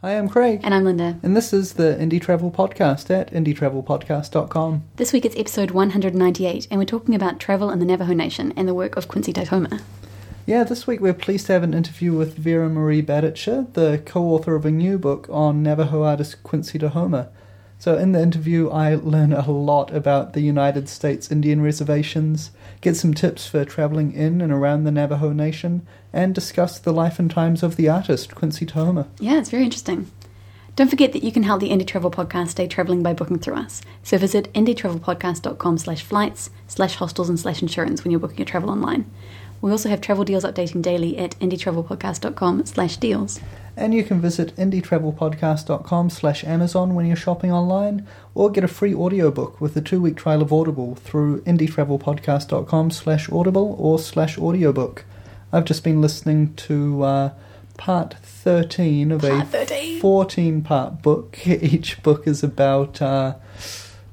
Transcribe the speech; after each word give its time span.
Hi, 0.00 0.16
I'm 0.16 0.28
Craig. 0.28 0.60
And 0.62 0.72
I'm 0.72 0.84
Linda. 0.84 1.18
And 1.24 1.36
this 1.36 1.52
is 1.52 1.72
the 1.72 1.96
Indie 1.98 2.20
Travel 2.20 2.52
Podcast 2.52 3.10
at 3.10 3.32
indietravelpodcast.com. 3.32 4.84
This 4.94 5.12
week 5.12 5.24
it's 5.24 5.34
episode 5.36 5.72
198, 5.72 6.68
and 6.70 6.78
we're 6.78 6.84
talking 6.84 7.16
about 7.16 7.40
travel 7.40 7.68
in 7.68 7.80
the 7.80 7.84
Navajo 7.84 8.12
Nation 8.12 8.52
and 8.56 8.68
the 8.68 8.74
work 8.74 8.96
of 8.96 9.08
Quincy 9.08 9.32
Tahoma. 9.32 9.82
Yeah, 10.46 10.62
this 10.62 10.86
week 10.86 11.00
we're 11.00 11.14
pleased 11.14 11.46
to 11.46 11.54
have 11.54 11.64
an 11.64 11.74
interview 11.74 12.12
with 12.12 12.36
Vera 12.36 12.68
Marie 12.68 13.02
Badertscher, 13.02 13.72
the 13.72 14.00
co 14.06 14.22
author 14.26 14.54
of 14.54 14.64
a 14.64 14.70
new 14.70 15.00
book 15.00 15.26
on 15.30 15.64
Navajo 15.64 16.04
artist 16.04 16.44
Quincy 16.44 16.78
Tahoma. 16.78 17.30
So, 17.80 17.98
in 17.98 18.12
the 18.12 18.22
interview, 18.22 18.70
I 18.70 18.94
learn 18.94 19.32
a 19.32 19.50
lot 19.50 19.92
about 19.92 20.32
the 20.32 20.42
United 20.42 20.88
States 20.88 21.32
Indian 21.32 21.60
reservations, 21.60 22.52
get 22.80 22.94
some 22.94 23.14
tips 23.14 23.48
for 23.48 23.64
traveling 23.64 24.12
in 24.12 24.40
and 24.40 24.52
around 24.52 24.84
the 24.84 24.92
Navajo 24.92 25.32
Nation, 25.32 25.84
and 26.12 26.34
discuss 26.34 26.78
the 26.78 26.92
life 26.92 27.18
and 27.18 27.30
times 27.30 27.62
of 27.62 27.76
the 27.76 27.88
artist 27.88 28.34
Quincy 28.34 28.66
Tahoma. 28.66 29.08
Yeah, 29.18 29.38
it's 29.38 29.50
very 29.50 29.64
interesting. 29.64 30.10
Don't 30.76 30.88
forget 30.88 31.12
that 31.12 31.24
you 31.24 31.32
can 31.32 31.42
help 31.42 31.60
the 31.60 31.70
Indie 31.70 31.86
Travel 31.86 32.10
Podcast 32.10 32.50
stay 32.50 32.68
traveling 32.68 33.02
by 33.02 33.12
booking 33.12 33.40
through 33.40 33.56
us. 33.56 33.82
So 34.04 34.16
visit 34.16 34.52
indietravelpodcast.com 34.52 35.78
slash 35.78 36.02
flights, 36.02 36.50
slash 36.68 36.94
hostels, 36.94 37.28
and 37.28 37.38
slash 37.40 37.60
insurance 37.62 38.04
when 38.04 38.12
you're 38.12 38.20
booking 38.20 38.38
your 38.38 38.46
travel 38.46 38.70
online. 38.70 39.10
We 39.60 39.72
also 39.72 39.88
have 39.88 40.00
travel 40.00 40.22
deals 40.22 40.44
updating 40.44 40.80
daily 40.82 41.18
at 41.18 41.36
indietravelpodcast.com 41.40 42.66
slash 42.66 42.96
deals. 42.98 43.40
And 43.76 43.92
you 43.92 44.04
can 44.04 44.20
visit 44.20 44.54
indietravelpodcast.com 44.54 46.10
slash 46.10 46.44
Amazon 46.44 46.94
when 46.94 47.06
you're 47.06 47.16
shopping 47.16 47.50
online, 47.50 48.06
or 48.36 48.50
get 48.50 48.62
a 48.62 48.68
free 48.68 48.94
audiobook 48.94 49.60
with 49.60 49.76
a 49.76 49.80
two-week 49.80 50.16
trial 50.16 50.42
of 50.42 50.52
Audible 50.52 50.94
through 50.94 51.42
indietravelpodcast.com 51.42 52.92
slash 52.92 53.28
audible 53.30 53.74
or 53.80 53.98
slash 53.98 54.38
audiobook. 54.38 55.04
I've 55.52 55.64
just 55.64 55.82
been 55.84 56.00
listening 56.00 56.54
to 56.54 57.02
uh, 57.02 57.32
part 57.76 58.14
13 58.22 59.12
of 59.12 59.22
Part 59.22 59.32
a 59.42 59.44
13. 59.46 60.00
14-part 60.02 61.02
book. 61.02 61.38
Each 61.46 62.02
book 62.02 62.26
is 62.26 62.42
about, 62.42 63.00
uh, 63.00 63.34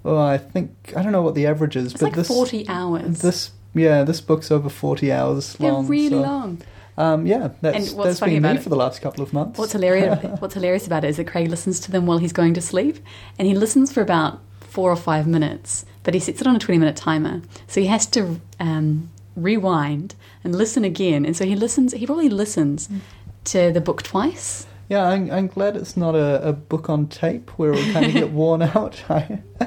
oh, 0.06 0.18
I 0.18 0.38
think, 0.38 0.94
I 0.96 1.04
don't 1.04 1.12
know 1.12 1.22
what 1.22 1.36
the 1.36 1.46
average 1.48 1.76
is, 1.76 1.92
It's 1.92 1.94
but 2.02 2.08
like 2.08 2.16
this... 2.16 2.28
40 2.28 2.68
hours. 2.70 3.20
This, 3.20 3.52
yeah, 3.74 4.04
this 4.04 4.22
book's 4.22 4.50
over 4.52 4.70
40 4.70 5.12
hours 5.12 5.54
They're 5.54 5.72
long. 5.72 5.88
really 5.88 6.10
so- 6.10 6.22
long. 6.22 6.62
Um, 6.98 7.28
yeah, 7.28 7.50
that's, 7.60 7.90
And 7.90 7.98
what's 7.98 8.08
that's 8.08 8.20
funny 8.22 8.36
been 8.36 8.44
me 8.44 8.50
about 8.52 8.60
it- 8.62 8.64
for 8.64 8.70
the 8.70 8.78
last 8.78 9.02
couple 9.02 9.22
of 9.22 9.34
months. 9.34 9.60
What's 9.60 9.74
hilarious, 9.74 10.24
what's 10.40 10.54
hilarious 10.54 10.88
about 10.88 11.04
it 11.04 11.10
is 11.10 11.18
that 11.18 11.28
Craig 11.28 11.50
listens 11.50 11.82
to 11.82 11.92
them 11.92 12.06
while 12.06 12.20
he's 12.20 12.32
going 12.32 12.54
to 12.54 12.62
sleep, 12.62 13.00
and 13.38 13.46
he 13.50 13.54
listens 13.54 13.92
for 13.92 14.00
about 14.02 14.40
four 14.62 14.90
or 14.92 14.96
five 14.96 15.28
minutes, 15.28 15.86
but 16.04 16.14
he 16.14 16.22
sets 16.22 16.40
it 16.40 16.48
on 16.48 16.56
a 16.56 16.60
20 16.60 16.80
minute 16.80 16.96
timer. 16.96 17.42
So 17.68 17.82
he 17.82 17.88
has 17.88 18.06
to 18.08 18.40
um, 18.62 19.10
rewind 19.36 20.16
and 20.44 20.56
listen 20.56 20.84
again. 20.84 21.26
And 21.26 21.36
so 21.36 21.46
he 21.46 21.56
listens, 21.56 21.94
he 21.94 22.06
probably 22.06 22.30
listens 22.30 22.88
mm. 22.88 23.00
to 23.46 23.72
the 23.72 23.82
book 23.82 24.04
twice. 24.04 24.68
Yeah, 24.88 25.08
I'm, 25.08 25.32
I'm 25.32 25.48
glad 25.48 25.76
it's 25.76 25.98
not 25.98 26.14
a, 26.14 26.48
a 26.48 26.54
book 26.54 26.90
on 26.90 27.08
tape 27.08 27.50
where 27.58 27.74
it 27.74 27.78
would 27.78 27.94
kind 27.94 28.06
of 28.06 28.14
get 28.14 28.32
worn 28.32 28.62
out. 28.62 29.04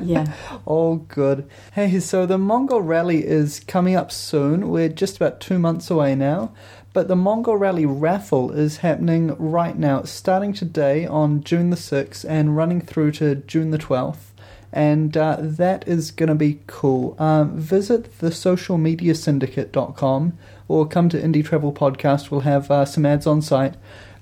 Yeah. 0.01 0.33
All 0.65 0.97
good. 0.97 1.49
Hey, 1.73 1.99
so 1.99 2.25
the 2.25 2.39
Mongol 2.39 2.83
Rally 2.83 3.27
is 3.27 3.61
coming 3.61 3.97
up 3.97 4.13
soon. 4.13 4.69
We're 4.69 4.89
just 4.89 5.17
about 5.17 5.41
two 5.41 5.59
months 5.59 5.91
away 5.91 6.15
now. 6.15 6.53
But 6.93 7.09
the 7.09 7.17
Mongol 7.17 7.57
Rally 7.57 7.85
raffle 7.85 8.53
is 8.53 8.79
happening 8.79 9.35
right 9.39 9.77
now. 9.77 10.01
It's 10.01 10.11
starting 10.11 10.53
today 10.53 11.05
on 11.05 11.43
June 11.43 11.71
the 11.71 11.77
6th 11.77 12.25
and 12.29 12.57
running 12.57 12.81
through 12.81 13.13
to 13.13 13.35
June 13.37 13.71
the 13.71 13.79
12th. 13.79 14.28
And 14.73 15.17
uh, 15.17 15.39
that 15.41 15.89
is 15.89 16.11
going 16.11 16.29
to 16.29 16.35
be 16.35 16.61
cool. 16.67 17.17
Um, 17.19 17.59
visit 17.59 18.19
the 18.19 18.29
socialmediasyndicate.com 18.29 20.39
or 20.69 20.87
come 20.87 21.09
to 21.09 21.21
Indie 21.21 21.45
Travel 21.45 21.73
Podcast. 21.73 22.31
We'll 22.31 22.41
have 22.41 22.71
uh, 22.71 22.85
some 22.85 23.07
ads 23.07 23.27
on 23.27 23.41
site. 23.41 23.77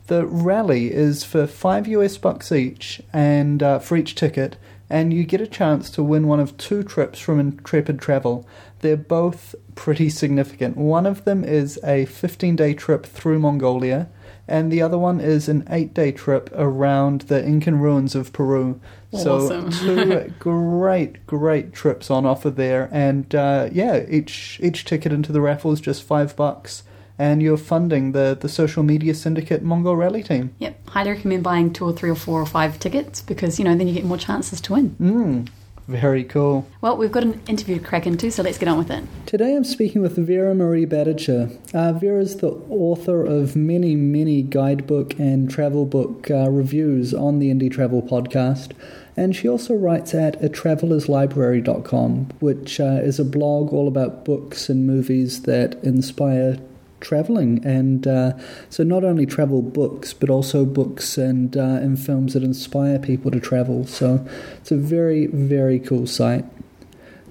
The 0.07 0.25
rally 0.25 0.93
is 0.93 1.25
for 1.25 1.49
five 1.49 1.89
US 1.89 2.17
bucks 2.17 2.53
each, 2.53 3.03
and 3.13 3.61
uh, 3.61 3.81
for 3.81 3.97
each 3.97 4.15
ticket, 4.15 4.57
and 4.89 5.13
you 5.13 5.25
get 5.25 5.41
a 5.41 5.49
chance 5.49 5.91
to 5.91 6.03
win 6.03 6.29
one 6.29 6.39
of 6.39 6.57
two 6.57 6.85
trips 6.85 7.19
from 7.19 7.41
Intrepid 7.41 8.01
Travel. 8.01 8.47
They're 8.81 8.97
both 8.97 9.57
pretty 9.75 10.09
significant. 10.09 10.77
One 10.77 11.07
of 11.07 11.25
them 11.25 11.43
is 11.43 11.81
a 11.83 12.05
15 12.05 12.55
day 12.55 12.75
trip 12.75 13.05
through 13.05 13.41
Mongolia, 13.41 14.09
and 14.49 14.71
the 14.71 14.83
other 14.83 14.99
one 14.99 15.21
is 15.21 15.49
an 15.49 15.67
eight 15.71 15.95
day 15.95 16.13
trip 16.13 16.51
around 16.55 17.23
the 17.23 17.45
Incan 17.45 17.81
ruins 17.81 18.15
of 18.15 18.33
Peru. 18.33 18.81
Awesome. 19.13 19.71
So 19.73 19.87
two 19.87 20.35
great, 20.39 21.27
great 21.27 21.73
trips 21.73 22.11
on 22.11 22.27
offer 22.27 22.51
there, 22.51 22.89
and 22.93 23.35
uh, 23.35 23.69
yeah, 23.73 24.05
each 24.09 24.61
each 24.63 24.85
ticket 24.85 25.13
into 25.13 25.33
the 25.33 25.41
raffle 25.41 25.73
is 25.73 25.81
just 25.81 26.03
five 26.03 26.37
bucks, 26.37 26.83
and 27.19 27.43
you're 27.43 27.57
funding 27.57 28.13
the 28.13 28.37
the 28.39 28.49
social 28.49 28.83
media 28.83 29.15
syndicate 29.15 29.63
Mongol 29.63 29.97
Rally 29.97 30.23
team. 30.23 30.55
Yep. 30.59 30.89
Highly 30.89 31.11
recommend 31.11 31.43
buying 31.43 31.73
two 31.73 31.85
or 31.85 31.93
three 31.93 32.11
or 32.11 32.15
four 32.15 32.41
or 32.41 32.47
five 32.47 32.79
tickets 32.79 33.21
because, 33.23 33.59
you 33.59 33.65
know, 33.65 33.77
then 33.77 33.89
you 33.89 33.95
get 33.95 34.05
more 34.05 34.19
chances 34.19 34.61
to 34.63 34.73
win. 34.73 34.97
Mm, 35.01 35.49
very 35.89 36.25
cool. 36.25 36.67
Well, 36.81 36.97
we've 36.97 37.13
got 37.13 37.23
an 37.23 37.41
interview 37.47 37.79
to 37.79 37.85
crack 37.85 38.07
into, 38.07 38.31
so 38.31 38.43
let's 38.43 38.59
get 38.59 38.69
on 38.69 38.79
with 38.79 38.91
it. 38.91 39.05
Today 39.27 39.55
I'm 39.55 39.65
speaking 39.65 40.03
with 40.03 40.17
Vera 40.17 40.55
Marie 40.55 40.87
Badertscher. 40.87 41.57
Uh, 41.75 41.93
Vera 41.93 42.21
is 42.21 42.37
the 42.39 42.51
author 42.69 43.25
of 43.25 43.57
many, 43.57 43.95
many 43.97 44.43
guidebook 44.43 45.19
and 45.19 45.51
travel 45.51 45.87
book 45.87 46.31
uh, 46.31 46.51
reviews 46.51 47.15
on 47.15 47.39
the 47.39 47.51
Indie 47.53 47.71
Travel 47.71 48.03
Podcast. 48.03 48.73
And 49.17 49.35
she 49.35 49.49
also 49.49 49.75
writes 49.75 50.13
at 50.13 50.41
atravelerslibrary.com, 50.43 52.29
which 52.41 52.81
uh, 52.81 53.01
is 53.03 53.19
a 53.19 53.25
blog 53.25 53.73
all 53.73 53.89
about 53.89 54.25
books 54.25 54.69
and 54.69 54.87
movies 54.87 55.43
that 55.43 55.75
inspire 55.83 56.59
traveling. 57.01 57.65
And 57.65 58.07
uh, 58.07 58.33
so 58.71 58.83
not 58.83 59.05
only 59.05 59.27
travel 59.27 59.63
books, 59.63 60.13
but 60.13 60.31
also 60.31 60.65
books 60.65 61.19
and, 61.19 61.57
uh, 61.57 61.61
and 61.61 61.99
films 61.99 62.35
that 62.35 62.43
inspire 62.43 62.99
people 62.99 63.31
to 63.31 63.41
travel. 63.41 63.87
So 63.87 64.27
it's 64.59 64.73
a 64.73 64.77
very, 64.77 65.27
very 65.27 65.79
cool 65.79 66.07
site. 66.07 66.45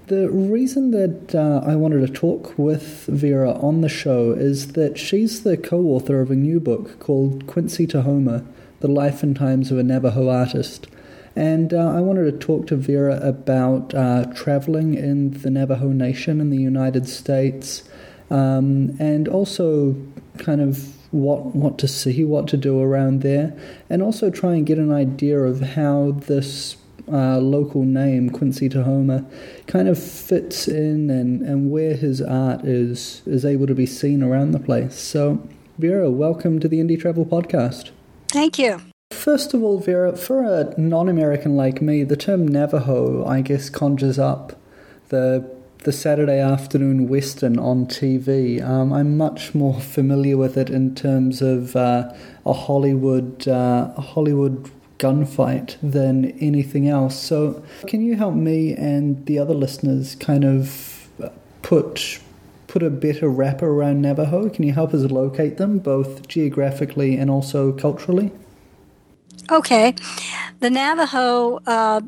The 0.07 0.29
reason 0.29 0.91
that 0.91 1.33
uh, 1.33 1.67
I 1.67 1.75
wanted 1.75 2.05
to 2.05 2.13
talk 2.13 2.59
with 2.59 3.05
Vera 3.07 3.53
on 3.53 3.81
the 3.81 3.89
show 3.89 4.33
is 4.33 4.73
that 4.73 4.99
she's 4.99 5.41
the 5.41 5.57
co 5.57 5.81
author 5.85 6.21
of 6.21 6.29
a 6.29 6.35
new 6.35 6.59
book 6.59 6.99
called 6.99 7.47
Quincy 7.47 7.87
Tahoma 7.87 8.45
The 8.81 8.87
Life 8.87 9.23
and 9.23 9.35
Times 9.35 9.71
of 9.71 9.79
a 9.79 9.83
Navajo 9.83 10.29
Artist. 10.29 10.85
And 11.35 11.73
uh, 11.73 11.89
I 11.89 12.01
wanted 12.01 12.31
to 12.31 12.37
talk 12.37 12.67
to 12.67 12.75
Vera 12.75 13.17
about 13.17 13.95
uh, 13.95 14.25
traveling 14.35 14.93
in 14.93 15.41
the 15.41 15.49
Navajo 15.49 15.87
Nation 15.87 16.39
in 16.39 16.51
the 16.51 16.61
United 16.61 17.09
States 17.09 17.83
um, 18.29 18.95
and 18.99 19.27
also 19.27 19.95
kind 20.37 20.61
of 20.61 20.93
what 21.11 21.55
what 21.55 21.77
to 21.79 21.87
see, 21.87 22.23
what 22.23 22.47
to 22.49 22.57
do 22.57 22.81
around 22.81 23.21
there, 23.21 23.55
and 23.89 24.01
also 24.01 24.29
try 24.29 24.55
and 24.55 24.65
get 24.65 24.77
an 24.77 24.91
idea 24.91 25.39
of 25.39 25.61
how 25.61 26.11
this 26.11 26.77
uh, 27.11 27.37
local 27.37 27.83
name, 27.83 28.29
Quincy 28.29 28.69
Tahoma, 28.69 29.25
kind 29.67 29.87
of 29.87 30.01
fits 30.01 30.67
in 30.67 31.09
and, 31.09 31.41
and 31.41 31.71
where 31.71 31.95
his 31.95 32.21
art 32.21 32.65
is 32.65 33.21
is 33.25 33.45
able 33.45 33.67
to 33.67 33.75
be 33.75 33.85
seen 33.85 34.23
around 34.23 34.51
the 34.51 34.59
place. 34.59 34.95
So, 34.95 35.47
Vera, 35.77 36.09
welcome 36.09 36.59
to 36.59 36.67
the 36.67 36.79
Indie 36.79 36.99
Travel 36.99 37.25
Podcast. 37.25 37.91
Thank 38.29 38.59
you. 38.59 38.81
First 39.11 39.53
of 39.53 39.63
all, 39.63 39.79
Vera, 39.79 40.15
for 40.17 40.43
a 40.43 40.73
non 40.79 41.07
American 41.07 41.55
like 41.55 41.81
me, 41.81 42.03
the 42.03 42.17
term 42.17 42.47
Navajo, 42.47 43.25
I 43.25 43.41
guess, 43.41 43.69
conjures 43.69 44.19
up 44.19 44.59
the 45.09 45.54
the 45.85 45.91
Saturday 45.91 46.39
afternoon 46.39 47.07
western 47.07 47.59
on 47.59 47.85
TV. 47.85 48.59
Um, 48.61 48.91
I'm 48.91 49.17
much 49.17 49.53
more 49.53 49.79
familiar 49.79 50.35
with 50.35 50.57
it 50.57 50.67
in 50.71 50.95
terms 50.95 51.43
of 51.43 51.75
uh, 51.75 52.11
a 52.43 52.53
Hollywood 52.53 53.47
uh, 53.47 53.93
Hollywood 53.93 54.71
gunfight 54.97 55.77
than 55.83 56.31
anything 56.39 56.89
else. 56.89 57.15
So, 57.15 57.63
can 57.85 58.01
you 58.01 58.15
help 58.15 58.33
me 58.33 58.73
and 58.73 59.23
the 59.27 59.37
other 59.37 59.53
listeners 59.53 60.15
kind 60.15 60.43
of 60.43 61.07
put 61.61 62.19
put 62.65 62.81
a 62.81 62.89
better 62.89 63.29
wrapper 63.29 63.67
around 63.67 64.01
Navajo? 64.01 64.49
Can 64.49 64.63
you 64.63 64.73
help 64.73 64.91
us 64.91 65.03
locate 65.03 65.57
them 65.57 65.77
both 65.77 66.27
geographically 66.27 67.15
and 67.15 67.29
also 67.29 67.71
culturally? 67.71 68.31
Okay. 69.51 69.93
The 70.61 70.71
Navajo 70.71 71.59
uh, 71.67 72.01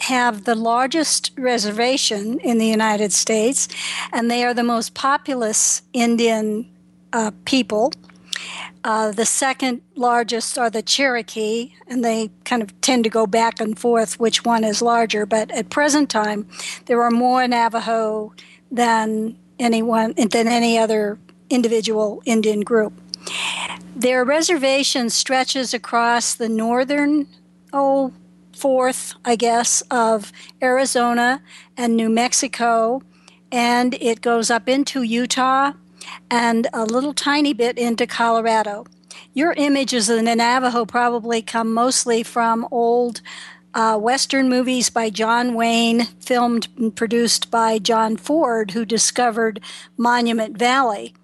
have 0.00 0.44
the 0.44 0.54
largest 0.54 1.32
reservation 1.36 2.38
in 2.40 2.58
the 2.58 2.66
United 2.66 3.12
States, 3.12 3.68
and 4.12 4.30
they 4.30 4.44
are 4.44 4.54
the 4.54 4.62
most 4.62 4.94
populous 4.94 5.82
Indian 5.92 6.68
uh, 7.12 7.30
people. 7.44 7.92
Uh, 8.82 9.12
the 9.12 9.26
second 9.26 9.82
largest 9.94 10.56
are 10.56 10.70
the 10.70 10.82
Cherokee, 10.82 11.74
and 11.86 12.02
they 12.02 12.30
kind 12.44 12.62
of 12.62 12.80
tend 12.80 13.04
to 13.04 13.10
go 13.10 13.26
back 13.26 13.60
and 13.60 13.78
forth 13.78 14.18
which 14.18 14.44
one 14.44 14.64
is 14.64 14.80
larger. 14.80 15.26
But 15.26 15.50
at 15.50 15.68
present 15.68 16.08
time, 16.08 16.48
there 16.86 17.02
are 17.02 17.10
more 17.10 17.46
Navajo 17.46 18.32
than 18.70 19.36
anyone 19.58 20.14
than 20.14 20.48
any 20.48 20.78
other 20.78 21.18
individual 21.50 22.22
Indian 22.24 22.60
group. 22.60 22.94
Their 23.94 24.24
reservation 24.24 25.10
stretches 25.10 25.74
across 25.74 26.34
the 26.34 26.48
northern, 26.48 27.26
oh, 27.72 28.14
fourth, 28.60 29.14
I 29.24 29.36
guess, 29.36 29.82
of 29.90 30.32
Arizona 30.62 31.42
and 31.76 31.96
New 31.96 32.10
Mexico, 32.10 33.02
and 33.50 33.94
it 33.94 34.20
goes 34.20 34.50
up 34.50 34.68
into 34.68 35.02
Utah 35.02 35.72
and 36.30 36.68
a 36.72 36.84
little 36.84 37.14
tiny 37.14 37.52
bit 37.54 37.78
into 37.78 38.06
Colorado. 38.06 38.84
your 39.32 39.52
images 39.56 40.08
of 40.08 40.24
the 40.24 40.36
Navajo 40.36 40.84
probably 40.84 41.42
come 41.42 41.72
mostly 41.72 42.22
from 42.22 42.66
old 42.70 43.20
uh, 43.74 43.96
Western 43.96 44.48
movies 44.48 44.90
by 44.90 45.10
John 45.10 45.54
Wayne, 45.54 46.06
filmed 46.20 46.68
and 46.76 46.94
produced 46.94 47.50
by 47.50 47.78
John 47.78 48.16
Ford, 48.16 48.72
who 48.72 48.84
discovered 48.84 49.60
Monument 49.96 50.56
Valley. 50.58 51.14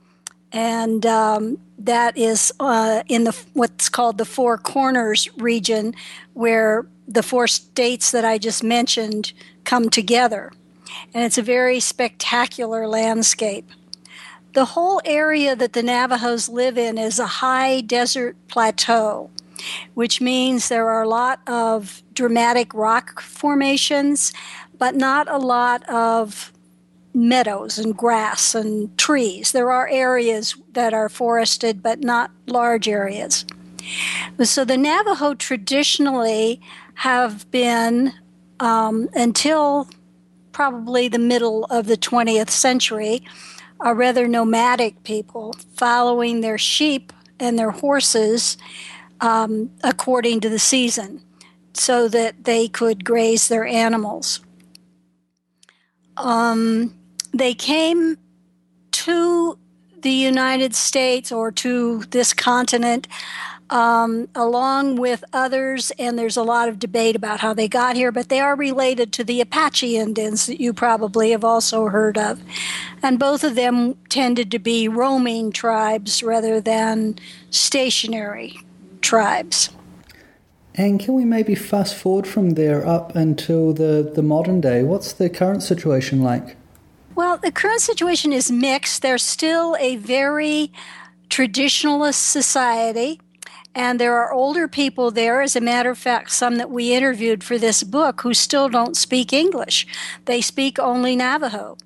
And 0.57 1.05
um, 1.05 1.59
that 1.77 2.17
is 2.17 2.51
uh, 2.59 3.03
in 3.09 3.25
the 3.25 3.37
what's 3.53 3.91
called 3.91 4.17
the 4.17 4.25
Four 4.25 4.57
Corners 4.57 5.29
region, 5.37 5.95
where 6.33 6.87
the 7.07 7.23
four 7.23 7.47
states 7.47 8.11
that 8.13 8.25
I 8.25 8.39
just 8.39 8.65
mentioned 8.65 9.35
come 9.65 9.91
together. 9.91 10.51
And 11.13 11.25
it's 11.25 11.37
a 11.37 11.43
very 11.43 11.79
spectacular 11.79 12.89
landscape. 12.89 13.71
The 14.55 14.65
whole 14.65 15.03
area 15.05 15.55
that 15.55 15.75
the 15.75 15.83
Navajos 15.83 16.49
live 16.49 16.79
in 16.79 16.97
is 16.97 17.19
a 17.19 17.27
high 17.27 17.83
desert 17.83 18.35
plateau, 18.49 19.29
which 19.93 20.23
means 20.23 20.71
there 20.71 20.89
are 20.89 21.03
a 21.03 21.09
lot 21.09 21.47
of 21.47 22.03
dramatic 22.15 22.73
rock 22.73 23.21
formations, 23.21 24.33
but 24.79 24.95
not 24.95 25.29
a 25.29 25.37
lot 25.37 25.87
of 25.87 26.51
meadows 27.17 27.79
and 27.79 27.97
grass 27.97 28.55
and 28.55 28.97
trees. 28.99 29.53
There 29.53 29.73
are 29.73 29.89
areas 29.89 30.55
that 30.73 30.93
are 30.93 31.09
forested, 31.09 31.83
but 31.83 32.01
not 32.01 32.31
large 32.47 32.87
areas. 32.87 33.47
So 34.43 34.65
the 34.65 34.77
Navajo 34.77 35.35
traditionally 35.35 36.61
have 36.95 37.51
been, 37.51 38.13
um, 38.61 39.09
until 39.15 39.89
probably 40.53 41.09
the 41.09 41.19
middle 41.19 41.65
of 41.65 41.87
the 41.87 41.97
20th 41.97 42.51
century, 42.51 43.23
a 43.81 43.95
rather 43.95 44.29
nomadic 44.29 45.03
people 45.03 45.55
following 45.75 46.41
their 46.41 46.59
sheep 46.59 47.13
and 47.41 47.59
their 47.59 47.71
horses 47.71 48.57
um, 49.21 49.71
according 49.83 50.41
to 50.41 50.49
the 50.49 50.59
season 50.59 51.23
so 51.73 52.09
that 52.09 52.45
they 52.45 52.69
could 52.69 53.05
graze 53.05 53.49
their 53.49 53.67
animals. 53.67 54.41
Um, 56.17 56.95
they 57.39 57.55
came 57.55 58.17
to 58.93 59.59
the 60.01 60.11
United 60.11 60.75
States 60.75 61.33
or 61.33 61.51
to 61.51 62.05
this 62.11 62.33
continent 62.33 63.09
um, 63.71 64.29
along 64.35 64.97
with 64.97 65.25
others, 65.33 65.91
and 65.99 66.19
there's 66.19 66.37
a 66.37 66.43
lot 66.43 66.69
of 66.69 66.79
debate 66.79 67.17
about 67.17 67.41
how 67.41 67.53
they 67.53 67.69
got 67.69 67.97
here, 67.97 68.13
but 68.13 68.29
they 68.29 68.41
are 68.41 68.55
related 68.55 69.13
to 69.15 69.25
the 69.25 69.41
Apache 69.41 69.97
Indians 69.97 70.47
that 70.47 70.61
you 70.61 70.73
probably 70.73 71.31
have 71.31 71.45
also 71.45 71.87
heard 71.87 72.17
of. 72.17 72.41
And 73.03 73.19
both 73.19 73.43
of 73.43 73.55
them 73.55 73.95
tended 74.09 74.51
to 74.53 74.59
be 74.59 74.89
roaming 74.89 75.51
tribes 75.51 76.23
rather 76.23 76.61
than 76.61 77.19
stationary 77.51 78.59
tribes. 79.01 79.71
And 80.77 81.01
can 81.01 81.15
we 81.15 81.25
maybe 81.25 81.55
fast 81.55 81.97
forward 81.97 82.27
from 82.27 82.51
there 82.51 82.87
up 82.87 83.17
until 83.17 83.73
the, 83.73 84.13
the 84.15 84.23
modern 84.23 84.61
day? 84.61 84.83
What's 84.83 85.13
the 85.13 85.31
current 85.31 85.63
situation 85.63 86.23
like? 86.23 86.57
Well, 87.17 87.39
the 87.39 87.51
current 87.51 87.81
situation 87.81 88.31
is 88.31 88.53
mixed. 88.53 89.01
There's 89.01 89.23
still 89.23 89.75
a 89.81 89.97
very 89.97 90.71
traditionalist 91.31 92.17
society, 92.17 93.23
and 93.75 93.99
there 93.99 94.19
are 94.19 94.35
older 94.35 94.69
people 94.69 95.11
there, 95.11 95.41
as 95.41 95.57
a 95.57 95.63
matter 95.63 95.89
of 95.89 95.97
fact, 95.97 96.31
some 96.31 96.57
that 96.57 96.71
we 96.71 96.93
interviewed 96.93 97.43
for 97.43 97.57
this 97.57 97.83
book 97.83 98.21
who 98.21 98.35
still 98.35 98.69
don't 98.69 98.99
speak 98.99 99.33
English. 99.33 99.87
They 100.27 100.43
speak 100.43 100.79
only 100.79 101.17
Navajo. 101.17 101.79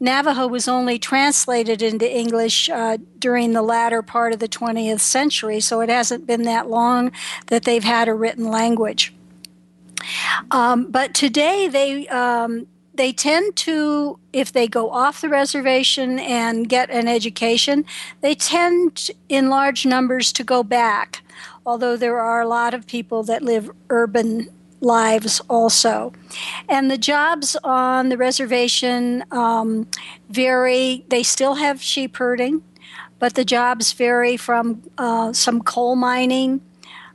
Navajo 0.00 0.46
was 0.46 0.66
only 0.66 0.98
translated 0.98 1.82
into 1.82 2.10
English 2.10 2.70
uh, 2.70 2.96
during 3.18 3.52
the 3.52 3.60
latter 3.60 4.00
part 4.00 4.32
of 4.32 4.38
the 4.38 4.48
20th 4.48 5.00
century, 5.00 5.60
so 5.60 5.82
it 5.82 5.90
hasn't 5.90 6.26
been 6.26 6.44
that 6.44 6.70
long 6.70 7.12
that 7.48 7.64
they've 7.64 7.84
had 7.84 8.08
a 8.08 8.14
written 8.14 8.50
language. 8.50 9.12
Um, 10.50 10.90
but 10.90 11.12
today 11.12 11.68
they 11.68 12.08
um, 12.08 12.66
they 12.98 13.12
tend 13.12 13.54
to, 13.56 14.18
if 14.32 14.52
they 14.52 14.66
go 14.66 14.90
off 14.90 15.20
the 15.20 15.28
reservation 15.28 16.18
and 16.18 16.68
get 16.68 16.90
an 16.90 17.06
education, 17.08 17.84
they 18.20 18.34
tend 18.34 19.10
in 19.28 19.48
large 19.48 19.86
numbers 19.86 20.32
to 20.32 20.44
go 20.44 20.62
back. 20.62 21.22
Although 21.64 21.96
there 21.96 22.18
are 22.18 22.42
a 22.42 22.48
lot 22.48 22.74
of 22.74 22.86
people 22.86 23.22
that 23.22 23.40
live 23.40 23.70
urban 23.88 24.50
lives 24.80 25.40
also. 25.48 26.12
And 26.68 26.90
the 26.90 26.98
jobs 26.98 27.56
on 27.62 28.08
the 28.08 28.16
reservation 28.16 29.24
um, 29.30 29.86
vary. 30.28 31.04
They 31.08 31.22
still 31.22 31.54
have 31.54 31.80
sheep 31.80 32.16
herding, 32.16 32.62
but 33.18 33.34
the 33.34 33.44
jobs 33.44 33.92
vary 33.92 34.36
from 34.36 34.82
uh, 34.98 35.32
some 35.32 35.62
coal 35.62 35.94
mining. 35.96 36.60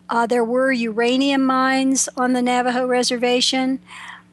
Uh, 0.10 0.28
there 0.28 0.46
were 0.46 0.72
uranium 0.72 1.44
mines 1.46 2.08
on 2.16 2.34
the 2.34 2.42
Navajo 2.42 2.86
reservation. 2.88 3.80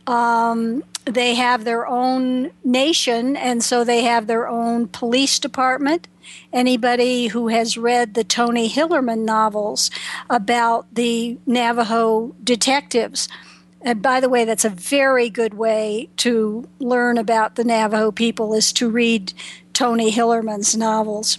Um, 0.06 0.82
they 1.10 1.34
have 1.34 1.64
their 1.64 1.86
own 1.86 2.50
nation, 2.64 3.36
and 3.36 3.62
so 3.62 3.84
they 3.84 4.02
have 4.02 4.26
their 4.26 4.48
own 4.48 4.88
police 4.88 5.38
department. 5.38 6.08
Anybody 6.52 7.28
who 7.28 7.48
has 7.48 7.76
read 7.76 8.14
the 8.14 8.24
Tony 8.24 8.68
Hillerman 8.68 9.24
novels 9.24 9.90
about 10.28 10.94
the 10.94 11.38
Navajo 11.46 12.34
detectives, 12.42 13.28
and 13.82 14.02
by 14.02 14.20
the 14.20 14.28
way, 14.28 14.44
that's 14.44 14.64
a 14.64 14.70
very 14.70 15.30
good 15.30 15.54
way 15.54 16.10
to 16.18 16.68
learn 16.78 17.16
about 17.18 17.54
the 17.54 17.64
Navajo 17.64 18.10
people 18.10 18.52
is 18.54 18.72
to 18.74 18.90
read 18.90 19.32
Tony 19.72 20.12
Hillerman's 20.12 20.76
novels. 20.76 21.38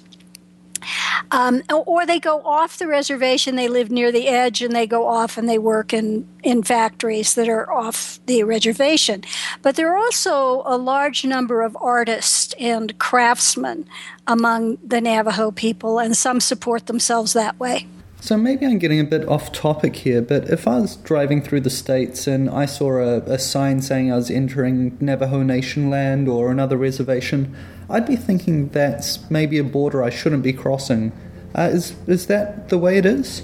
Um, 1.31 1.63
or 1.69 2.05
they 2.05 2.19
go 2.19 2.41
off 2.43 2.77
the 2.77 2.87
reservation, 2.87 3.55
they 3.55 3.67
live 3.67 3.91
near 3.91 4.11
the 4.11 4.27
edge, 4.27 4.61
and 4.61 4.75
they 4.75 4.87
go 4.87 5.07
off 5.07 5.37
and 5.37 5.47
they 5.47 5.57
work 5.57 5.93
in, 5.93 6.27
in 6.43 6.63
factories 6.63 7.35
that 7.35 7.47
are 7.47 7.71
off 7.71 8.19
the 8.25 8.43
reservation. 8.43 9.23
But 9.61 9.75
there 9.75 9.91
are 9.91 9.97
also 9.97 10.63
a 10.65 10.77
large 10.77 11.23
number 11.25 11.61
of 11.61 11.77
artists 11.79 12.53
and 12.59 12.97
craftsmen 12.99 13.87
among 14.27 14.77
the 14.85 15.01
Navajo 15.01 15.51
people, 15.51 15.99
and 15.99 16.15
some 16.15 16.39
support 16.39 16.87
themselves 16.87 17.33
that 17.33 17.59
way. 17.59 17.87
So 18.21 18.37
maybe 18.37 18.67
I'm 18.67 18.77
getting 18.77 18.99
a 18.99 19.03
bit 19.03 19.27
off 19.27 19.51
topic 19.51 19.95
here, 19.95 20.21
but 20.21 20.47
if 20.47 20.67
I 20.67 20.77
was 20.77 20.95
driving 20.97 21.41
through 21.41 21.61
the 21.61 21.71
states 21.71 22.27
and 22.27 22.51
I 22.51 22.67
saw 22.67 22.99
a, 22.99 23.17
a 23.21 23.39
sign 23.39 23.81
saying 23.81 24.11
I 24.11 24.15
was 24.15 24.29
entering 24.29 24.95
Navajo 25.01 25.41
Nation 25.41 25.89
land 25.89 26.27
or 26.29 26.51
another 26.51 26.77
reservation, 26.77 27.55
I'd 27.89 28.05
be 28.05 28.15
thinking 28.15 28.69
that's 28.69 29.27
maybe 29.31 29.57
a 29.57 29.63
border 29.63 30.03
I 30.03 30.11
shouldn't 30.11 30.43
be 30.43 30.53
crossing. 30.53 31.11
Uh, 31.57 31.71
is 31.73 31.95
is 32.05 32.27
that 32.27 32.69
the 32.69 32.77
way 32.77 32.99
it 32.99 33.07
is? 33.07 33.41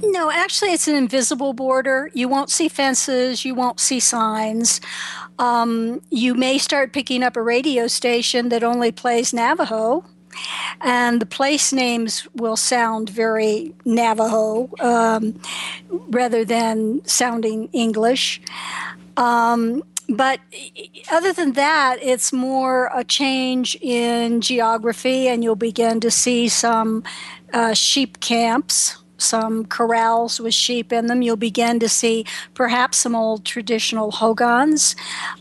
No, 0.00 0.30
actually, 0.30 0.74
it's 0.74 0.86
an 0.86 0.94
invisible 0.94 1.52
border. 1.52 2.08
You 2.14 2.28
won't 2.28 2.50
see 2.50 2.68
fences. 2.68 3.44
You 3.44 3.56
won't 3.56 3.80
see 3.80 3.98
signs. 3.98 4.80
Um, 5.40 6.02
you 6.10 6.36
may 6.36 6.58
start 6.58 6.92
picking 6.92 7.24
up 7.24 7.36
a 7.36 7.42
radio 7.42 7.88
station 7.88 8.50
that 8.50 8.62
only 8.62 8.92
plays 8.92 9.34
Navajo 9.34 10.04
and 10.80 11.20
the 11.20 11.26
place 11.26 11.72
names 11.72 12.26
will 12.34 12.56
sound 12.56 13.10
very 13.10 13.74
Navajo 13.84 14.70
um, 14.80 15.40
rather 16.08 16.44
than 16.44 17.04
sounding 17.06 17.68
English. 17.72 18.40
Um, 19.16 19.82
but 20.08 20.40
other 21.12 21.32
than 21.32 21.52
that, 21.52 21.98
it's 22.02 22.32
more 22.32 22.90
a 22.92 23.04
change 23.04 23.76
in 23.80 24.40
geography, 24.40 25.28
and 25.28 25.44
you'll 25.44 25.54
begin 25.54 26.00
to 26.00 26.10
see 26.10 26.48
some 26.48 27.04
uh, 27.52 27.74
sheep 27.74 28.18
camps, 28.18 28.96
some 29.18 29.66
corrals 29.66 30.40
with 30.40 30.54
sheep 30.54 30.92
in 30.92 31.06
them. 31.06 31.22
You'll 31.22 31.36
begin 31.36 31.78
to 31.78 31.88
see 31.88 32.24
perhaps 32.54 32.98
some 32.98 33.14
old 33.14 33.44
traditional 33.44 34.10
hogans, 34.10 34.96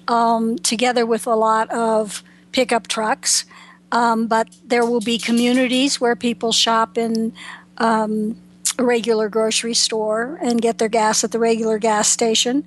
um, 0.08 0.58
together 0.60 1.06
with 1.06 1.26
a 1.26 1.36
lot 1.36 1.70
of 1.72 2.24
pickup 2.52 2.88
trucks. 2.88 3.46
Um, 3.92 4.28
but 4.28 4.48
there 4.66 4.86
will 4.86 5.02
be 5.02 5.18
communities 5.18 6.00
where 6.00 6.16
people 6.16 6.52
shop 6.52 6.98
in 6.98 7.34
um, 7.78 8.36
a 8.78 8.84
regular 8.84 9.30
grocery 9.30 9.74
store 9.74 10.40
and 10.42 10.62
get 10.62 10.78
their 10.78 10.90
gas 10.90 11.24
at 11.24 11.32
the 11.32 11.40
regular 11.40 11.78
gas 11.80 12.08
station 12.08 12.66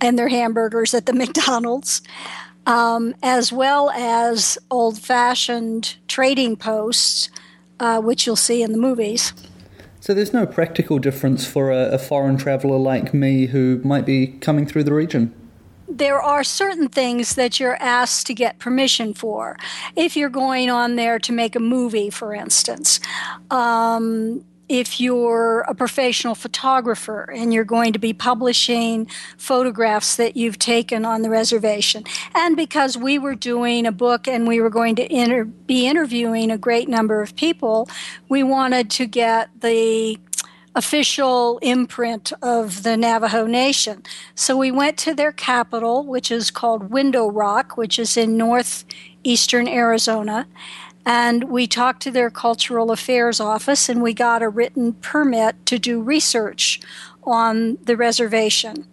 and 0.00 0.18
their 0.18 0.28
hamburgers 0.28 0.94
at 0.94 1.06
the 1.06 1.12
McDonald's, 1.14 2.02
um, 2.66 3.14
as 3.22 3.52
well 3.52 3.90
as 3.90 4.58
old 4.70 4.98
fashioned 4.98 5.96
trading 6.08 6.56
posts, 6.56 7.28
uh, 7.80 8.00
which 8.00 8.26
you'll 8.26 8.36
see 8.36 8.62
in 8.62 8.72
the 8.72 8.78
movies. 8.78 9.32
So 10.00 10.12
there's 10.12 10.34
no 10.34 10.46
practical 10.46 10.98
difference 10.98 11.46
for 11.46 11.70
a, 11.70 11.92
a 11.92 11.98
foreign 11.98 12.36
traveller 12.36 12.76
like 12.78 13.14
me 13.14 13.46
who 13.46 13.80
might 13.82 14.04
be 14.04 14.26
coming 14.26 14.66
through 14.66 14.84
the 14.84 14.92
region? 14.92 15.34
There 15.88 16.20
are 16.20 16.44
certain 16.44 16.88
things 16.88 17.34
that 17.34 17.60
you're 17.60 17.76
asked 17.76 18.26
to 18.26 18.34
get 18.34 18.58
permission 18.58 19.14
for. 19.14 19.56
If 19.96 20.16
you're 20.16 20.30
going 20.30 20.70
on 20.70 20.96
there 20.96 21.18
to 21.20 21.32
make 21.32 21.54
a 21.54 21.60
movie, 21.60 22.10
for 22.10 22.34
instance, 22.34 23.00
um, 23.50 24.44
if 24.68 24.98
you're 24.98 25.60
a 25.68 25.74
professional 25.74 26.34
photographer 26.34 27.30
and 27.30 27.52
you're 27.52 27.64
going 27.64 27.92
to 27.92 27.98
be 27.98 28.12
publishing 28.12 29.06
photographs 29.36 30.16
that 30.16 30.36
you've 30.36 30.58
taken 30.58 31.04
on 31.04 31.22
the 31.22 31.28
reservation. 31.28 32.02
And 32.34 32.56
because 32.56 32.96
we 32.96 33.18
were 33.18 33.34
doing 33.34 33.86
a 33.86 33.92
book 33.92 34.26
and 34.26 34.48
we 34.48 34.60
were 34.60 34.70
going 34.70 34.96
to 34.96 35.14
inter- 35.14 35.44
be 35.44 35.86
interviewing 35.86 36.50
a 36.50 36.58
great 36.58 36.88
number 36.88 37.20
of 37.20 37.36
people, 37.36 37.88
we 38.28 38.42
wanted 38.42 38.90
to 38.92 39.06
get 39.06 39.50
the 39.60 40.18
official 40.74 41.58
imprint 41.58 42.32
of 42.42 42.82
the 42.82 42.96
Navajo 42.96 43.46
Nation. 43.46 44.02
So 44.34 44.56
we 44.56 44.70
went 44.70 44.98
to 44.98 45.14
their 45.14 45.32
capital, 45.32 46.04
which 46.04 46.30
is 46.30 46.50
called 46.50 46.90
Window 46.90 47.28
Rock, 47.28 47.76
which 47.76 47.98
is 47.98 48.16
in 48.16 48.36
northeastern 48.36 49.68
Arizona 49.68 50.46
and 51.06 51.44
we 51.44 51.66
talked 51.66 52.02
to 52.02 52.10
their 52.10 52.30
cultural 52.30 52.90
affairs 52.90 53.40
office 53.40 53.88
and 53.88 54.02
we 54.02 54.14
got 54.14 54.42
a 54.42 54.48
written 54.48 54.94
permit 54.94 55.66
to 55.66 55.78
do 55.78 56.00
research 56.00 56.80
on 57.24 57.78
the 57.84 57.96
reservation. 57.96 58.86